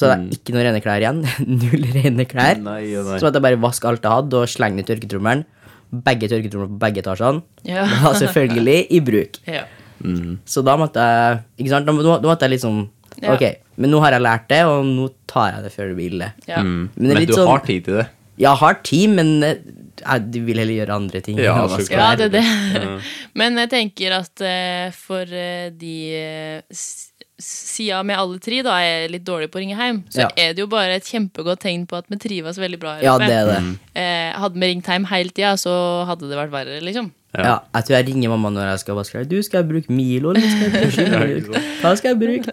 Så 0.00 0.08
det 0.08 0.14
er 0.16 0.24
ikke 0.34 0.54
noen 0.54 0.64
rene 0.66 0.80
klær 0.82 1.02
igjen. 1.02 1.20
Null 1.60 1.86
rene 1.94 2.26
klær. 2.28 2.58
Nei 2.58 2.80
nei. 2.90 3.18
Så 3.20 3.26
måtte 3.26 3.38
jeg 3.38 3.44
bare 3.46 3.60
vaske 3.62 3.88
alt 3.90 4.06
jeg 4.06 4.16
hadde, 4.16 4.40
og 4.40 4.50
slenge 4.50 4.80
det 4.80 4.86
i 4.86 4.88
tørketrommelen. 4.94 5.44
Begge 5.90 6.28
tørketromler 6.30 6.68
på 6.70 6.78
begge 6.84 7.02
etasjene. 7.02 7.42
Ja. 7.66 7.82
Var 8.04 8.14
selvfølgelig 8.20 8.78
i 8.90 9.00
bruk. 9.00 9.40
Ja. 9.50 9.64
Mm. 10.04 10.38
Så 10.48 10.62
da 10.64 10.76
måtte 10.80 11.02
jeg 11.02 11.40
Ikke 11.60 11.72
sant? 11.74 11.84
Da, 11.86 11.92
må- 11.92 12.04
da 12.06 12.28
måtte 12.30 12.46
jeg 12.46 12.54
liksom 12.58 12.88
Ja. 13.20 13.34
Ok, 13.34 13.42
men 13.76 13.90
nå 13.90 13.98
har 14.00 14.12
jeg 14.14 14.22
lært 14.22 14.46
det, 14.48 14.62
og 14.64 14.84
nå 14.86 15.10
tar 15.28 15.50
jeg 15.52 15.64
det 15.66 15.72
før 15.74 15.88
det 15.90 15.96
blir 15.98 16.12
ille. 16.14 16.28
Ja. 16.48 16.62
Mm. 16.62 16.88
Men 16.94 17.04
det 17.04 17.10
er 17.10 17.14
Men 17.14 17.20
litt 17.20 17.28
du 17.28 17.34
sånn- 17.36 17.48
har 17.50 17.58
tid 17.66 17.84
til 17.84 17.94
det. 17.98 18.06
Jeg 18.40 18.56
har 18.56 18.74
tid, 18.86 19.10
men 19.10 19.42
eh, 19.44 19.56
jeg, 20.00 20.44
vil 20.46 20.56
heller 20.62 20.72
gjøre 20.78 20.94
andre 20.96 21.20
ting. 21.20 21.36
Ja, 21.42 21.56
så 21.68 21.82
Ja, 21.92 22.14
det 22.16 22.30
er 22.30 22.34
det. 22.38 22.44
Ja. 22.78 22.94
Men 23.36 23.58
jeg 23.60 23.68
tenker 23.74 24.14
at 24.22 24.40
eh, 24.40 24.90
for 24.96 25.20
eh, 25.28 25.68
de 25.76 25.96
eh, 26.16 26.62
s- 26.72 27.09
Sida 27.40 28.02
med 28.06 28.18
alle 28.20 28.38
tre 28.42 28.58
da 28.66 28.74
er 28.84 29.08
litt 29.12 29.24
dårlig 29.24 29.48
på 29.50 29.58
å 29.58 29.62
ringe 29.62 29.76
hjem, 29.78 30.02
så 30.12 30.26
Ja. 30.26 30.28
er 30.36 30.52
det 30.54 30.60
jo 30.62 30.66
bare 30.70 30.96
et 30.98 31.04
kjempegodt 31.08 31.60
tegn 31.64 31.86
på 31.88 31.96
at 31.98 32.04
vi 32.12 32.16
trives 32.20 32.58
veldig 32.60 32.78
bra 32.80 32.98
Ja, 33.02 33.16
det 33.18 33.28
det. 33.28 33.58
Mm. 33.64 33.78
Eh, 33.96 34.32
hadde 34.38 34.60
vi 34.60 34.68
ringt 34.74 34.86
hjem 34.92 35.06
hele 35.08 35.30
tida, 35.30 35.54
så 35.56 35.72
hadde 36.06 36.28
det 36.28 36.36
vært 36.38 36.52
verre, 36.52 36.80
liksom. 36.84 37.10
Ja. 37.34 37.42
Ja. 37.44 37.56
jeg 37.76 37.84
tror 37.86 37.96
jeg 37.96 38.06
ringer 38.10 38.28
mamma 38.32 38.50
når 38.50 38.70
jeg 38.72 38.78
skal 38.82 38.94
vaske. 38.98 39.28
Du, 39.28 39.36
skal 39.42 39.62
jeg 39.62 39.68
bruke 39.70 39.90
Milo, 39.94 40.30
eller 40.34 40.40
skal 40.50 40.70
jeg 40.70 41.42
bruke? 41.44 41.62
Hva 41.82 41.96
skal 41.96 42.14
jeg 42.14 42.20
bruke? 42.20 42.52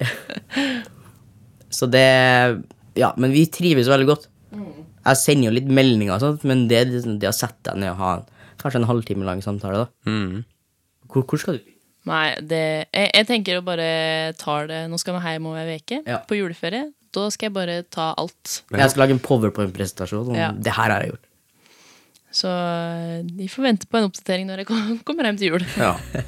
Så 1.70 1.90
det 1.92 2.64
Ja, 2.98 3.12
men 3.18 3.32
vi 3.32 3.46
trives 3.46 3.88
veldig 3.90 4.08
godt. 4.10 4.28
Jeg 5.08 5.18
sender 5.22 5.50
jo 5.52 5.56
litt 5.56 5.68
meldinger 5.72 6.16
og 6.18 6.22
sånt, 6.24 6.44
men 6.50 6.68
det, 6.68 6.82
det 7.22 7.30
å 7.30 7.36
sette 7.36 7.70
deg 7.70 7.78
ned 7.84 7.92
og 7.94 8.00
ha 8.02 8.14
en, 8.18 8.24
kanskje 8.60 8.82
en 8.82 8.88
halvtime 8.90 9.24
lang 9.28 9.42
samtale, 9.46 9.86
da. 9.86 9.88
Mm. 10.10 10.42
Hvor, 11.08 11.24
hvor 11.24 11.40
skal 11.40 11.60
du? 11.60 11.74
Nei, 12.08 12.28
det 12.40 12.62
Jeg, 12.94 13.10
jeg 13.14 13.28
tenker 13.28 13.60
å 13.60 13.64
bare 13.68 13.88
ta 14.40 14.60
det 14.70 14.84
Nå 14.92 15.00
skal 15.02 15.18
vi 15.18 15.24
hjem 15.36 15.50
om 15.52 15.58
ei 15.60 15.78
uke, 15.82 16.02
Ja. 16.08 16.22
på 16.28 16.38
juleferie. 16.40 16.92
Da 17.16 17.30
skal 17.34 17.50
jeg 17.50 17.54
bare 17.56 17.82
ta 17.90 18.14
alt. 18.18 18.62
Jeg 18.72 18.92
skal 18.92 19.04
lage 19.04 19.16
en 19.16 19.24
powerpoint-presentasjon. 19.24 20.30
om 20.30 20.36
Ja. 20.36 20.52
Det 20.52 20.72
her 20.76 20.92
har 20.92 21.02
jeg 21.02 21.12
gjort. 21.16 21.26
Så 22.38 22.50
vi 23.24 23.24
de 23.24 23.48
får 23.50 23.64
vente 23.64 23.88
på 23.90 23.98
en 23.98 24.10
oppdatering 24.10 24.46
når 24.48 24.58
jeg 24.64 24.68
kommer 25.08 25.26
hjem 25.26 25.38
til 25.40 25.54
jul. 25.56 25.66
Ja. 25.80 25.96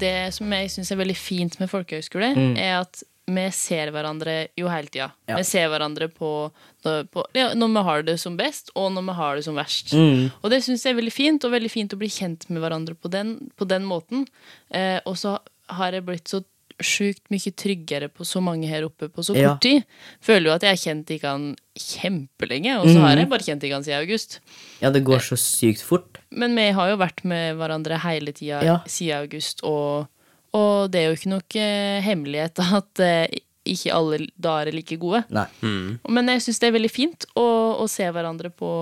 Det 0.00 0.32
som 0.32 0.52
jeg 0.54 0.70
syns 0.72 0.90
er 0.94 1.00
veldig 1.00 1.16
fint 1.18 1.56
med 1.60 1.68
folkehøyskole, 1.70 2.30
er 2.56 2.78
at 2.80 3.02
vi 3.34 3.46
ser 3.54 3.90
hverandre 3.94 4.34
jo 4.58 4.68
hele 4.68 4.88
tida. 4.90 5.10
Ja. 5.30 5.36
Vi 5.38 5.44
ser 5.48 5.68
hverandre 5.72 6.08
på, 6.12 6.50
på 6.82 7.24
ja, 7.36 7.52
når 7.54 7.72
vi 7.76 7.82
har 7.88 8.02
det 8.10 8.18
som 8.20 8.36
best, 8.36 8.70
og 8.74 8.92
når 8.92 9.06
vi 9.08 9.16
har 9.22 9.36
det 9.40 9.44
som 9.46 9.54
verst. 9.58 9.92
Mm. 9.94 10.30
Og 10.42 10.50
det 10.50 10.62
syns 10.66 10.84
jeg 10.84 10.94
er 10.94 11.00
veldig 11.00 11.12
fint, 11.14 11.44
og 11.44 11.52
veldig 11.56 11.70
fint 11.72 11.92
å 11.96 12.00
bli 12.00 12.08
kjent 12.10 12.48
med 12.50 12.62
hverandre 12.64 12.94
på 12.98 13.10
den, 13.12 13.36
på 13.56 13.68
den 13.70 13.84
måten. 13.88 14.26
Eh, 14.70 14.98
og 15.06 15.16
så 15.20 15.38
har 15.68 15.92
jeg 15.96 16.06
blitt 16.08 16.28
så 16.28 16.42
sjukt 16.80 17.26
mye 17.28 17.50
tryggere 17.60 18.06
på 18.08 18.24
så 18.24 18.40
mange 18.40 18.64
her 18.70 18.86
oppe 18.86 19.10
på 19.12 19.20
så 19.20 19.34
kort 19.36 19.42
Ja. 19.42 19.56
tid. 19.60 19.82
Føler 20.24 20.46
jo 20.48 20.54
at 20.54 20.62
jeg 20.64 20.70
har 20.72 20.80
kjent 20.80 21.10
ikke 21.12 21.28
han 21.28 21.42
kjempelenge, 21.76 22.78
og 22.80 22.86
så 22.88 23.02
har 23.04 23.16
jeg 23.20 23.28
bare 23.30 23.44
kjent 23.44 23.66
ikke 23.66 23.76
han 23.76 23.84
siden 23.84 24.00
august. 24.00 24.38
Ja, 24.80 24.90
det 24.94 25.02
går 25.04 25.20
så 25.24 25.36
sykt 25.40 25.82
fort. 25.84 26.20
Men 26.32 26.54
vi 26.56 26.70
har 26.76 26.88
jo 26.92 26.96
vært 27.00 27.20
med 27.28 27.58
hverandre 27.60 27.98
hele 28.00 28.32
tida 28.32 28.62
Ja. 28.64 28.78
siden 28.88 29.20
august, 29.26 29.60
og, 29.62 30.08
og 30.56 30.90
det 30.90 31.00
er 31.00 31.06
jo 31.10 31.18
ikke 31.18 31.30
noe 31.30 31.62
eh, 31.62 32.00
hemmelighet 32.02 32.62
at 32.80 33.02
eh, 33.04 33.40
ikke 33.70 33.94
alle 33.94 34.24
dager 34.40 34.70
er 34.70 34.76
like 34.76 34.98
gode. 35.00 35.22
Nei. 35.34 35.46
Mm. 35.62 36.00
Men 36.10 36.32
jeg 36.34 36.46
syns 36.46 36.60
det 36.62 36.70
er 36.70 36.76
veldig 36.78 36.92
fint 36.92 37.26
å, 37.38 37.46
å 37.84 37.86
se 37.90 38.06
hverandre 38.10 38.50
på, 38.50 38.72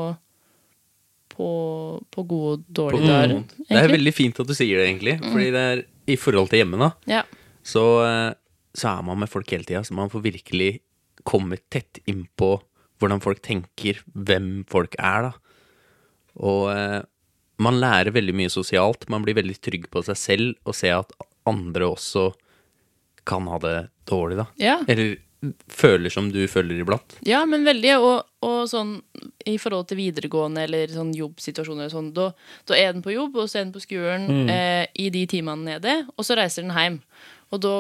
på, 1.35 1.49
på 2.15 2.25
gode 2.31 2.55
og 2.55 2.71
dårlige 2.81 3.11
dager. 3.11 3.35
Mm. 3.43 3.67
Det 3.67 3.83
er 3.83 3.93
veldig 3.93 4.15
fint 4.17 4.41
at 4.41 4.49
du 4.49 4.55
sier 4.57 4.81
det, 4.81 4.87
egentlig. 4.89 5.19
Fordi 5.25 5.51
det 5.55 5.65
er 5.73 5.85
i 6.09 6.17
forhold 6.21 6.53
til 6.53 6.63
hjemme, 6.63 6.81
da. 6.81 6.93
Ja. 7.11 7.25
Så, 7.67 7.85
eh, 8.07 8.31
så 8.79 8.95
er 8.95 9.05
man 9.11 9.21
med 9.21 9.33
folk 9.33 9.51
hele 9.53 9.69
tida, 9.69 9.85
så 9.85 9.99
man 9.99 10.13
får 10.13 10.25
virkelig 10.25 10.73
komme 11.29 11.59
tett 11.69 12.01
innpå 12.09 12.55
hvordan 12.99 13.21
folk 13.23 13.43
tenker, 13.45 14.01
hvem 14.15 14.63
folk 14.71 14.97
er, 14.97 15.29
da. 15.29 15.35
Og 16.39 16.71
man 17.63 17.79
lærer 17.83 18.15
veldig 18.15 18.35
mye 18.39 18.51
sosialt. 18.51 19.07
Man 19.11 19.25
blir 19.27 19.37
veldig 19.39 19.57
trygg 19.63 19.89
på 19.91 20.03
seg 20.07 20.19
selv 20.19 20.55
og 20.67 20.77
ser 20.79 21.01
at 21.01 21.13
andre 21.49 21.89
også 21.93 22.31
kan 23.29 23.49
ha 23.51 23.59
det 23.63 23.79
dårlig, 24.09 24.39
da. 24.41 24.47
Ja. 24.61 24.79
Eller 24.89 25.19
føler 25.71 26.11
som 26.11 26.33
du 26.35 26.41
føler 26.51 26.81
iblant. 26.83 27.19
Ja, 27.27 27.45
men 27.47 27.67
veldig. 27.67 27.95
Og, 28.03 28.27
og 28.45 28.59
sånn 28.71 28.97
i 29.47 29.57
forhold 29.61 29.89
til 29.91 30.01
videregående 30.01 30.65
eller 30.67 30.91
sånn 30.93 31.13
jobbsituasjoner 31.17 31.89
og 31.89 31.95
sånn, 31.95 32.13
da, 32.17 32.31
da 32.69 32.79
er 32.79 32.95
den 32.95 33.05
på 33.05 33.15
jobb, 33.15 33.39
og 33.39 33.51
så 33.51 33.61
er 33.61 33.69
den 33.69 33.75
på 33.75 33.85
skolen 33.85 34.51
eh, 34.51 34.85
i 34.99 35.09
de 35.15 35.25
timene 35.31 35.75
nede, 35.77 36.01
og 36.17 36.27
så 36.27 36.37
reiser 36.39 36.67
den 36.67 36.75
hjem. 36.75 36.99
Og 37.55 37.63
da 37.65 37.71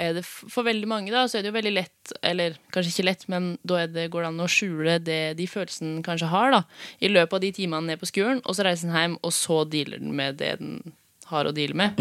er 0.00 0.14
det 0.16 0.22
for 0.24 0.64
veldig 0.64 0.88
mange, 0.88 1.12
da, 1.12 1.26
så 1.28 1.36
er 1.36 1.44
det 1.44 1.50
jo 1.50 1.58
veldig 1.58 1.74
lett, 1.74 2.14
eller 2.24 2.56
kanskje 2.72 2.94
ikke 2.94 3.08
lett, 3.10 3.26
men 3.28 3.50
da 3.66 3.82
er 3.82 3.90
det, 3.92 4.06
går 4.14 4.24
det 4.24 4.30
an 4.30 4.40
å 4.46 4.48
skjule 4.48 4.96
det 5.04 5.20
de 5.36 5.48
følelsene 5.50 6.00
kanskje 6.06 6.30
har, 6.32 6.54
da, 6.54 6.62
i 7.04 7.10
løpet 7.12 7.36
av 7.36 7.44
de 7.44 7.52
timene 7.58 7.92
ned 7.92 8.00
på 8.00 8.08
skolen, 8.08 8.40
og 8.46 8.56
så 8.56 8.64
reiser 8.64 8.88
den 8.88 8.96
hjem, 8.96 9.18
og 9.20 9.34
så 9.36 9.60
dealer 9.68 10.00
den 10.00 10.16
med 10.16 10.40
det 10.40 10.54
den 10.62 10.96
har 11.28 11.44
å 11.44 11.52
deale 11.52 11.76
med. 11.76 12.00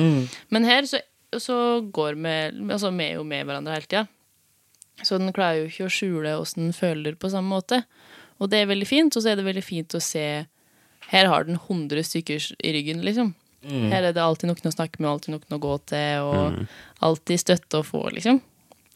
Men 0.56 0.64
her 0.70 0.88
så, 0.88 1.02
så 1.36 1.58
går 1.94 2.16
vi 2.16 2.36
Altså, 2.72 2.92
vi 2.96 3.04
er 3.10 3.16
jo 3.18 3.24
med 3.28 3.46
hverandre 3.46 3.74
hele 3.76 3.86
tida. 3.90 4.06
Så 5.04 5.20
den 5.22 5.34
klarer 5.36 5.60
jo 5.62 5.68
ikke 5.70 5.86
å 5.88 5.94
skjule 5.94 6.36
åssen 6.40 6.64
den 6.70 6.74
føler 6.74 7.18
på 7.20 7.30
samme 7.30 7.52
måte. 7.54 7.84
Og 8.42 8.50
det 8.50 8.62
er 8.64 8.70
veldig 8.72 8.88
fint, 8.88 9.16
og 9.18 9.22
så 9.24 9.32
er 9.32 9.36
det 9.40 9.46
veldig 9.46 9.64
fint 9.66 9.94
å 9.98 10.02
se 10.02 10.24
Her 11.12 11.26
har 11.32 11.44
den 11.48 11.56
100 11.60 12.04
stykker 12.04 12.48
i 12.64 12.72
ryggen, 12.74 13.02
liksom. 13.06 13.34
Her 13.68 14.04
er 14.10 14.14
det 14.16 14.22
alltid 14.24 14.48
noen 14.50 14.70
å 14.70 14.74
snakke 14.74 15.00
med, 15.00 15.10
alltid 15.10 15.34
noen 15.36 15.56
å 15.56 15.60
gå 15.64 15.74
til, 15.90 16.24
og 16.24 16.68
alltid 17.04 17.40
støtte 17.40 17.80
å 17.82 17.86
få, 17.86 18.02
liksom. 18.16 18.42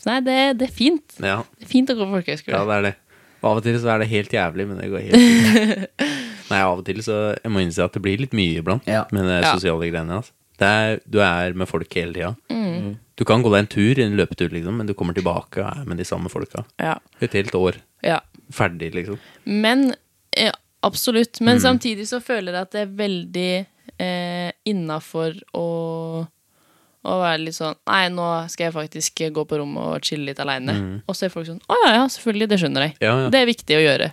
Så 0.02 0.10
nei, 0.10 0.18
det, 0.26 0.36
det 0.60 0.68
er 0.70 0.74
fint. 0.74 1.16
Ja, 1.22 1.42
Det 1.60 1.66
er 1.68 1.72
fint 1.72 1.90
å 1.94 1.96
gå 1.96 2.06
på 2.08 2.16
folkehøyskole. 2.18 2.58
ja, 2.58 2.66
det 2.68 2.76
er 2.78 2.86
det. 2.90 2.94
Og 3.42 3.48
av 3.52 3.58
og 3.62 3.64
til 3.66 3.78
så 3.82 3.90
er 3.94 4.00
det 4.04 4.10
helt 4.12 4.34
jævlig, 4.36 4.68
men 4.70 4.78
det 4.82 4.90
går 4.92 5.06
helt 5.08 5.18
fint. 5.22 6.06
Nei, 6.52 6.60
av 6.68 6.82
og 6.82 6.86
til 6.86 7.00
så 7.06 7.18
Jeg 7.40 7.52
må 7.54 7.62
innse 7.64 7.86
at 7.86 7.94
det 7.96 8.02
blir 8.04 8.20
litt 8.22 8.34
mye 8.38 8.60
iblant 8.60 8.88
Ja. 8.90 9.06
med 9.16 9.24
de 9.30 9.38
Ja. 9.42 9.54
sosiale 9.56 9.88
greiene. 9.90 10.18
Altså. 10.20 10.34
Det 10.62 10.68
er, 10.70 11.00
du 11.10 11.18
er 11.26 11.56
med 11.58 11.70
folk 11.70 11.94
hele 11.98 12.14
tida. 12.14 12.34
Du 13.18 13.26
kan 13.28 13.44
gå 13.44 13.50
deg 13.54 13.64
en 13.64 13.70
tur, 13.70 14.00
en 14.02 14.16
løpetur, 14.18 14.50
liksom, 14.54 14.78
men 14.78 14.90
du 14.90 14.94
kommer 14.98 15.18
tilbake 15.18 15.62
og 15.62 15.68
er 15.70 15.88
med 15.90 16.00
de 16.02 16.06
samme 16.08 16.30
folka. 16.34 16.64
Ja. 16.82 16.96
Et 17.22 17.34
helt 17.38 17.56
år. 17.58 17.82
ja. 18.06 18.20
Ferdig, 18.52 18.90
liksom. 18.92 19.16
Men 19.48 19.94
ja, 20.36 20.52
absolutt. 20.84 21.40
Men 21.40 21.62
samtidig 21.64 22.04
så 22.10 22.18
føler 22.20 22.52
jeg 22.58 22.66
at 22.68 22.74
det 22.76 22.82
er 22.82 22.90
veldig 23.00 23.52
eh, 24.02 24.52
innafor 24.68 25.38
å 25.56 25.68
å 27.02 27.16
være 27.18 27.40
litt 27.48 27.56
sånn 27.58 27.78
Nei, 27.90 28.10
nå 28.14 28.26
skal 28.52 28.68
jeg 28.68 28.76
faktisk 28.76 29.22
gå 29.34 29.46
på 29.50 29.58
rommet 29.58 29.82
og 29.82 30.06
chille 30.06 30.28
litt 30.28 30.42
aleine. 30.44 30.76
Og 31.10 31.18
så 31.18 31.26
er 31.26 31.34
folk 31.34 31.48
sånn 31.48 31.62
Å 31.66 31.78
ja, 31.86 31.94
ja, 31.96 32.04
selvfølgelig, 32.14 32.50
det 32.52 32.60
skjønner 32.62 32.86
jeg. 32.86 32.98
Ja, 33.02 33.14
ja. 33.24 33.30
Det 33.34 33.40
er 33.40 33.48
viktig 33.50 33.78
å 33.78 33.82
gjøre. 33.82 34.10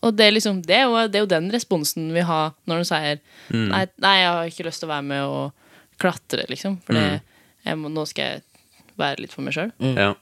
Og 0.00 0.14
det 0.16 0.26
er 0.28 0.36
liksom 0.36 0.62
Det 0.64 0.78
er 0.78 0.86
jo, 0.86 0.94
det 1.10 1.20
er 1.20 1.24
jo 1.26 1.32
den 1.34 1.50
responsen 1.52 2.08
vi 2.14 2.24
har 2.24 2.54
når 2.70 2.80
de 2.80 2.88
sier 2.88 3.20
nei, 3.52 3.82
nei, 4.00 4.14
jeg 4.22 4.30
har 4.30 4.52
ikke 4.54 4.68
lyst 4.70 4.80
til 4.84 4.88
å 4.88 4.94
være 4.94 5.08
med 5.10 5.24
og 5.26 5.66
klatre, 6.00 6.46
liksom. 6.50 6.78
For 6.86 6.96
det, 6.96 7.20
jeg 7.66 7.78
må, 7.80 7.90
nå 7.92 8.06
skal 8.08 8.24
jeg 8.36 8.42
være 9.00 9.22
litt 9.24 9.34
for 9.36 9.44
meg 9.46 9.54
sjøl. 9.56 9.70
Ja. 9.96 10.14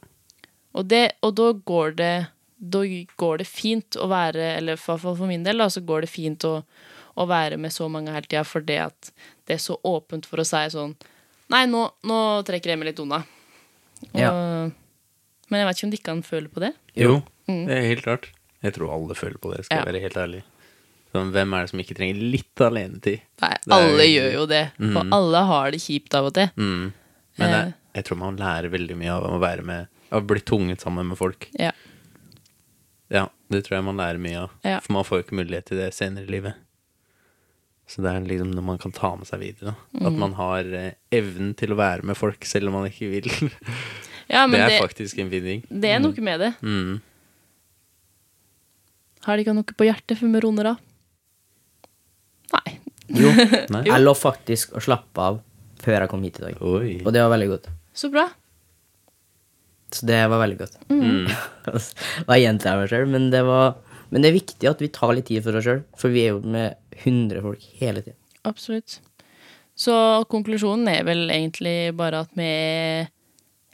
Og, 0.78 0.92
og 1.24 1.32
da 1.38 1.46
går 1.66 1.94
det 1.98 2.12
Da 2.58 2.80
går 3.22 3.38
det 3.40 3.46
fint 3.48 3.96
å 3.96 4.08
være 4.10 4.42
Eller 4.58 4.74
i 4.74 4.76
hvert 4.76 5.00
fall 5.00 5.16
for 5.16 5.26
min 5.30 5.44
del, 5.46 5.58
da, 5.62 5.68
så 5.72 5.80
går 5.86 6.04
det 6.04 6.10
fint 6.12 6.44
å, 6.44 6.58
å 7.18 7.26
være 7.30 7.56
med 7.56 7.72
så 7.74 7.86
mange 7.90 8.12
hele 8.12 8.26
tida, 8.28 8.42
fordi 8.46 8.76
at 8.82 9.12
det 9.48 9.56
er 9.56 9.62
så 9.62 9.78
åpent 9.86 10.26
for 10.28 10.42
å 10.42 10.46
si 10.46 10.60
sånn 10.74 10.92
Nei, 11.48 11.62
nå, 11.70 11.86
nå 12.04 12.18
trekker 12.44 12.74
jeg 12.74 12.78
meg 12.82 12.90
litt 12.90 13.00
unna. 13.00 13.22
Og, 14.12 14.18
Ja. 14.20 14.30
Men 15.48 15.62
jeg 15.62 15.68
vet 15.70 15.78
ikke 15.78 15.86
om 15.88 15.92
de 15.94 16.00
kan 16.10 16.18
føle 16.26 16.50
på 16.52 16.60
det. 16.60 16.74
Jo, 16.98 17.22
det 17.48 17.72
er 17.72 17.86
helt 17.88 18.04
klart. 18.04 18.26
Jeg 18.60 18.74
tror 18.76 18.90
alle 18.92 19.14
føler 19.16 19.38
på 19.40 19.54
det, 19.54 19.62
skal 19.64 19.78
jeg 19.78 19.86
Ja. 19.86 19.88
være 19.88 20.02
helt 20.04 20.18
ærlig. 20.20 20.42
Sånn, 21.14 21.30
hvem 21.32 21.54
er 21.56 21.62
det 21.64 21.70
som 21.70 21.80
ikke 21.80 21.96
trenger 21.96 22.18
litt 22.34 22.60
alenetid? 22.60 23.22
Nei, 23.40 23.52
er 23.54 23.72
alle 23.72 24.04
jo- 24.04 24.14
gjør 24.20 24.32
jo 24.34 24.46
det. 24.46 24.64
For 24.76 25.08
alle 25.16 25.44
har 25.48 25.70
det 25.72 25.80
kjipt 25.80 26.14
av 26.14 26.26
og 26.28 26.34
til. 26.34 26.50
Mm. 26.56 26.92
Men 27.38 27.48
Eh. 27.48 27.64
jeg, 27.64 27.74
jeg 27.94 28.04
tror 28.04 28.18
man 28.18 28.36
lærer 28.36 28.68
veldig 28.70 28.96
mye 28.96 29.10
av 29.14 29.24
å 29.24 29.38
være 29.40 29.62
med 29.64 29.88
Av 30.12 30.22
å 30.22 30.26
bli 30.26 30.40
tvunget 30.40 30.80
sammen 30.80 31.06
med 31.08 31.18
folk. 31.18 31.48
Ja. 31.58 31.70
Ja, 33.10 33.26
det 33.50 33.64
tror 33.64 33.76
jeg 33.78 33.84
man 33.84 33.96
lærer 33.96 34.18
mye 34.20 34.38
av. 34.44 34.50
Ja. 34.64 34.80
For 34.80 34.92
man 34.92 35.04
får 35.04 35.18
jo 35.18 35.24
ikke 35.24 35.36
mulighet 35.44 35.64
til 35.66 35.76
det 35.78 35.92
senere 35.94 36.24
i 36.24 36.32
livet. 36.32 36.54
Så 37.88 38.02
det 38.04 38.10
er 38.12 38.20
liksom 38.20 38.52
noe 38.54 38.64
man 38.64 38.78
kan 38.78 38.92
ta 38.92 39.14
med 39.16 39.26
seg 39.26 39.40
videre. 39.40 39.74
Mm. 39.94 40.06
At 40.06 40.12
Mm. 40.12 40.18
man 40.18 40.32
har 40.34 40.64
eh, 40.64 40.92
evnen 41.12 41.54
til 41.56 41.68
å 41.72 41.76
være 41.76 42.04
med 42.04 42.16
folk 42.16 42.44
selv 42.44 42.68
om 42.68 42.74
man 42.74 42.88
ikke 42.90 43.08
vil. 43.10 43.28
ja, 44.28 44.46
men 44.46 44.60
det 44.60 44.60
er 44.60 44.68
det, 44.68 44.80
faktisk 44.90 45.18
en 45.20 45.30
fin 45.30 45.42
ting. 45.42 45.62
det 45.70 45.88
er 45.94 45.98
noe 46.00 46.12
med 46.20 46.40
det. 46.40 46.54
Mm. 46.62 47.00
Har 49.24 49.36
de 49.36 49.44
ikke 49.44 49.54
noe 49.56 49.64
på 49.76 49.84
hjertet 49.88 50.16
før 50.20 50.32
vi 50.32 50.40
runder 50.44 50.70
av? 50.72 50.78
Jo, 53.16 53.30
Nei? 53.74 53.84
jeg 53.88 54.02
lå 54.04 54.12
faktisk 54.18 54.74
å 54.76 54.82
slappe 54.84 55.22
av 55.30 55.40
før 55.82 56.02
jeg 56.04 56.10
kom 56.10 56.22
hit 56.26 56.40
i 56.40 56.46
dag. 56.48 56.60
Oi. 56.60 56.96
Og 57.06 57.12
det 57.14 57.22
var 57.22 57.30
veldig 57.32 57.48
godt. 57.54 57.68
Så 57.96 58.10
bra. 58.12 58.26
Så 59.94 60.04
det 60.08 60.18
var 60.28 60.42
veldig 60.42 60.58
godt. 60.60 60.74
Mm. 60.92 61.28
Og 62.26 62.32
jeg 62.34 62.42
gjentar 62.44 62.80
meg 62.80 62.90
sjøl, 62.92 63.06
men, 63.08 63.30
det 63.32 63.40
var- 63.46 63.76
men 64.10 64.24
det 64.24 64.30
er 64.32 64.36
viktig 64.38 64.68
at 64.68 64.82
vi 64.84 64.88
tar 64.92 65.14
litt 65.16 65.28
tid 65.30 65.44
for 65.46 65.56
oss 65.56 65.64
sjøl. 65.64 65.80
For 65.96 66.12
vi 66.12 66.26
er 66.26 66.34
jo 66.34 66.40
med 66.44 66.76
100 67.04 67.40
folk 67.44 67.64
hele 67.80 68.02
tida. 68.04 68.16
Absolutt. 68.48 68.98
Så 69.78 69.94
konklusjonen 70.32 70.88
er 70.90 71.04
vel 71.06 71.28
egentlig 71.30 71.76
bare 71.96 72.24
at 72.26 72.32
vi 72.36 72.44
er 72.50 73.08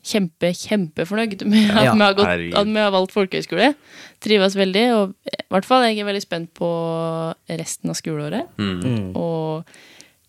kjempe, 0.05 0.51
kjempefornøyd 0.59 1.43
med 1.49 1.73
at, 1.73 1.89
Ja, 1.89 1.95
vi, 1.95 2.05
har 2.05 2.19
gått, 2.19 2.45
at 2.61 2.69
vi 2.69 2.83
har 2.83 2.93
valgt 2.95 3.15
folkehøyskole. 3.15 3.73
Trives 4.25 4.57
veldig, 4.59 4.85
og 4.99 5.33
i 5.33 5.41
hvert 5.55 5.69
fall 5.69 5.87
jeg 5.89 6.03
er 6.03 6.09
veldig 6.09 6.23
spent 6.25 6.53
på 6.57 6.69
resten 7.49 7.93
av 7.93 7.99
skoleåret. 7.99 8.53
Mm. 8.61 9.13
Og 9.17 9.65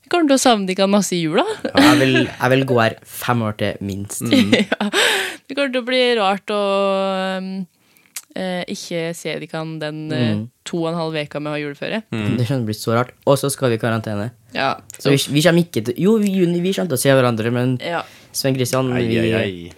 Vi 0.06 0.12
kommer 0.14 0.30
til 0.30 0.38
å 0.38 0.44
savne 0.44 0.70
dere 0.70 0.88
masse 0.92 1.16
i 1.18 1.24
jula. 1.24 1.44
Jeg 1.66 1.96
vil, 2.02 2.18
jeg 2.30 2.52
vil 2.54 2.66
gå 2.70 2.76
her 2.78 3.00
fem 3.10 3.40
år 3.42 3.56
til, 3.62 3.80
minst. 3.82 4.22
ja. 4.62 4.92
Det 5.46 5.56
kommer 5.56 5.72
til 5.74 5.82
å 5.82 5.88
bli 5.88 6.04
rart 6.20 6.54
å 6.54 6.62
um, 7.42 7.50
eh, 8.36 8.62
ikke 8.72 9.08
se 9.18 9.34
dere 9.42 9.64
den 9.82 10.04
mm. 10.12 10.44
to 10.68 10.84
og 10.84 10.92
en 10.92 11.00
halv 11.00 11.18
veka 11.18 11.42
vi 11.42 11.52
har 11.56 11.64
juleferie. 11.64 12.04
Det 12.12 12.46
kommer 12.46 12.46
til 12.46 12.62
å 12.62 12.70
bli 12.70 12.78
så 12.78 13.00
rart. 13.00 13.16
Og 13.26 13.40
så 13.42 13.50
skal 13.54 13.74
vi 13.74 13.80
i 13.80 13.82
karantene. 13.82 14.30
Ja. 14.56 14.76
Så 14.94 15.12
vi, 15.12 15.20
vi 15.36 15.44
kommer 15.44 15.66
ikke 15.66 15.84
til 15.90 15.98
Jo, 16.00 16.16
vi, 16.22 16.32
vi 16.38 16.72
kommer 16.72 16.94
til 16.94 17.00
å 17.00 17.02
se 17.02 17.18
hverandre, 17.18 17.52
men 17.52 17.76
ja. 17.84 18.06
Svein 18.36 18.56
Kristian 18.58 18.92
ei, 18.98 19.06
vi, 19.08 19.18
ei, 19.22 19.34
ai. 19.40 19.72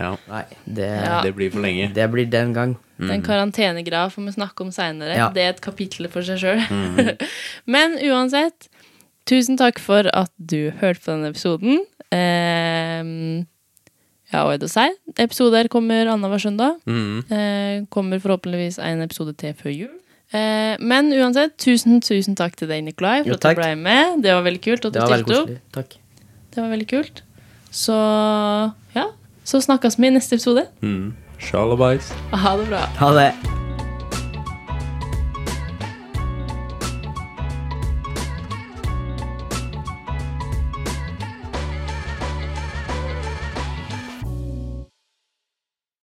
Ja, 0.00 0.14
Nei, 0.30 0.44
det, 0.64 0.86
Ja. 0.88 1.20
det 1.24 1.34
blir 1.36 1.50
for 1.52 1.60
lenge. 1.60 1.90
det 1.94 2.06
blir 2.12 2.28
den 2.32 2.52
gang. 2.56 2.76
Den 3.00 3.22
karantenegreia 3.24 4.08
får 4.12 4.24
vi 4.26 4.32
snakke 4.32 4.60
om 4.64 4.70
seinere. 4.72 5.16
Ja. 5.16 5.28
Det 5.32 5.42
er 5.44 5.50
et 5.54 5.60
kapittel 5.64 6.08
for 6.12 6.24
seg 6.24 6.38
sjøl. 6.40 6.60
Men 7.74 7.96
uansett, 8.04 8.68
tusen 9.28 9.56
takk 9.60 9.78
for 9.80 10.08
at 10.12 10.32
du 10.36 10.70
hørte 10.80 11.00
på 11.04 11.12
denne 11.12 11.30
episoden. 11.32 11.80
Eh, 12.12 13.44
ja, 14.32 14.42
hva 14.46 14.54
er 14.54 14.60
det 14.62 14.68
å 14.68 14.72
si? 14.72 14.86
Episoder 15.20 15.68
kommer 15.72 16.08
annenhver 16.12 16.40
søndag. 16.44 16.76
Mhm. 16.88 17.24
Eh, 17.32 17.86
kommer 17.92 18.20
forhåpentligvis 18.24 18.78
en 18.84 19.02
episode 19.04 19.36
til 19.40 19.52
før 19.58 19.72
jul. 19.76 19.96
Eh, 20.32 20.76
men 20.80 21.10
uansett, 21.12 21.56
tusen, 21.58 22.00
tusen 22.00 22.36
takk 22.38 22.54
til 22.56 22.68
deg, 22.70 22.84
Nikolai, 22.86 23.20
for 23.24 23.32
Jo, 23.34 23.40
at 23.40 23.48
du 23.48 23.60
ble 23.60 23.72
med. 23.76 24.22
Det 24.22 24.32
var 24.36 24.44
veldig 24.46 24.62
kult 24.62 24.84
at 24.86 24.94
du 24.96 25.00
stilte 25.02 25.40
opp. 25.42 25.56
Takk. 25.76 25.96
Det 26.54 26.62
var 26.62 26.72
veldig 26.72 26.88
kult. 26.90 27.22
Så 27.70 27.94
ja, 28.96 29.06
så 29.44 29.62
snakkes 29.62 29.98
vi 29.98 30.10
i 30.10 30.16
neste 30.16 30.38
episode. 30.40 30.66
Mm. 30.82 31.14
Shalabais. 31.40 32.12
Ha 32.32 32.56
det 32.60 32.68
bra. 32.72 32.84
Ha 33.00 33.14
det. 33.16 33.59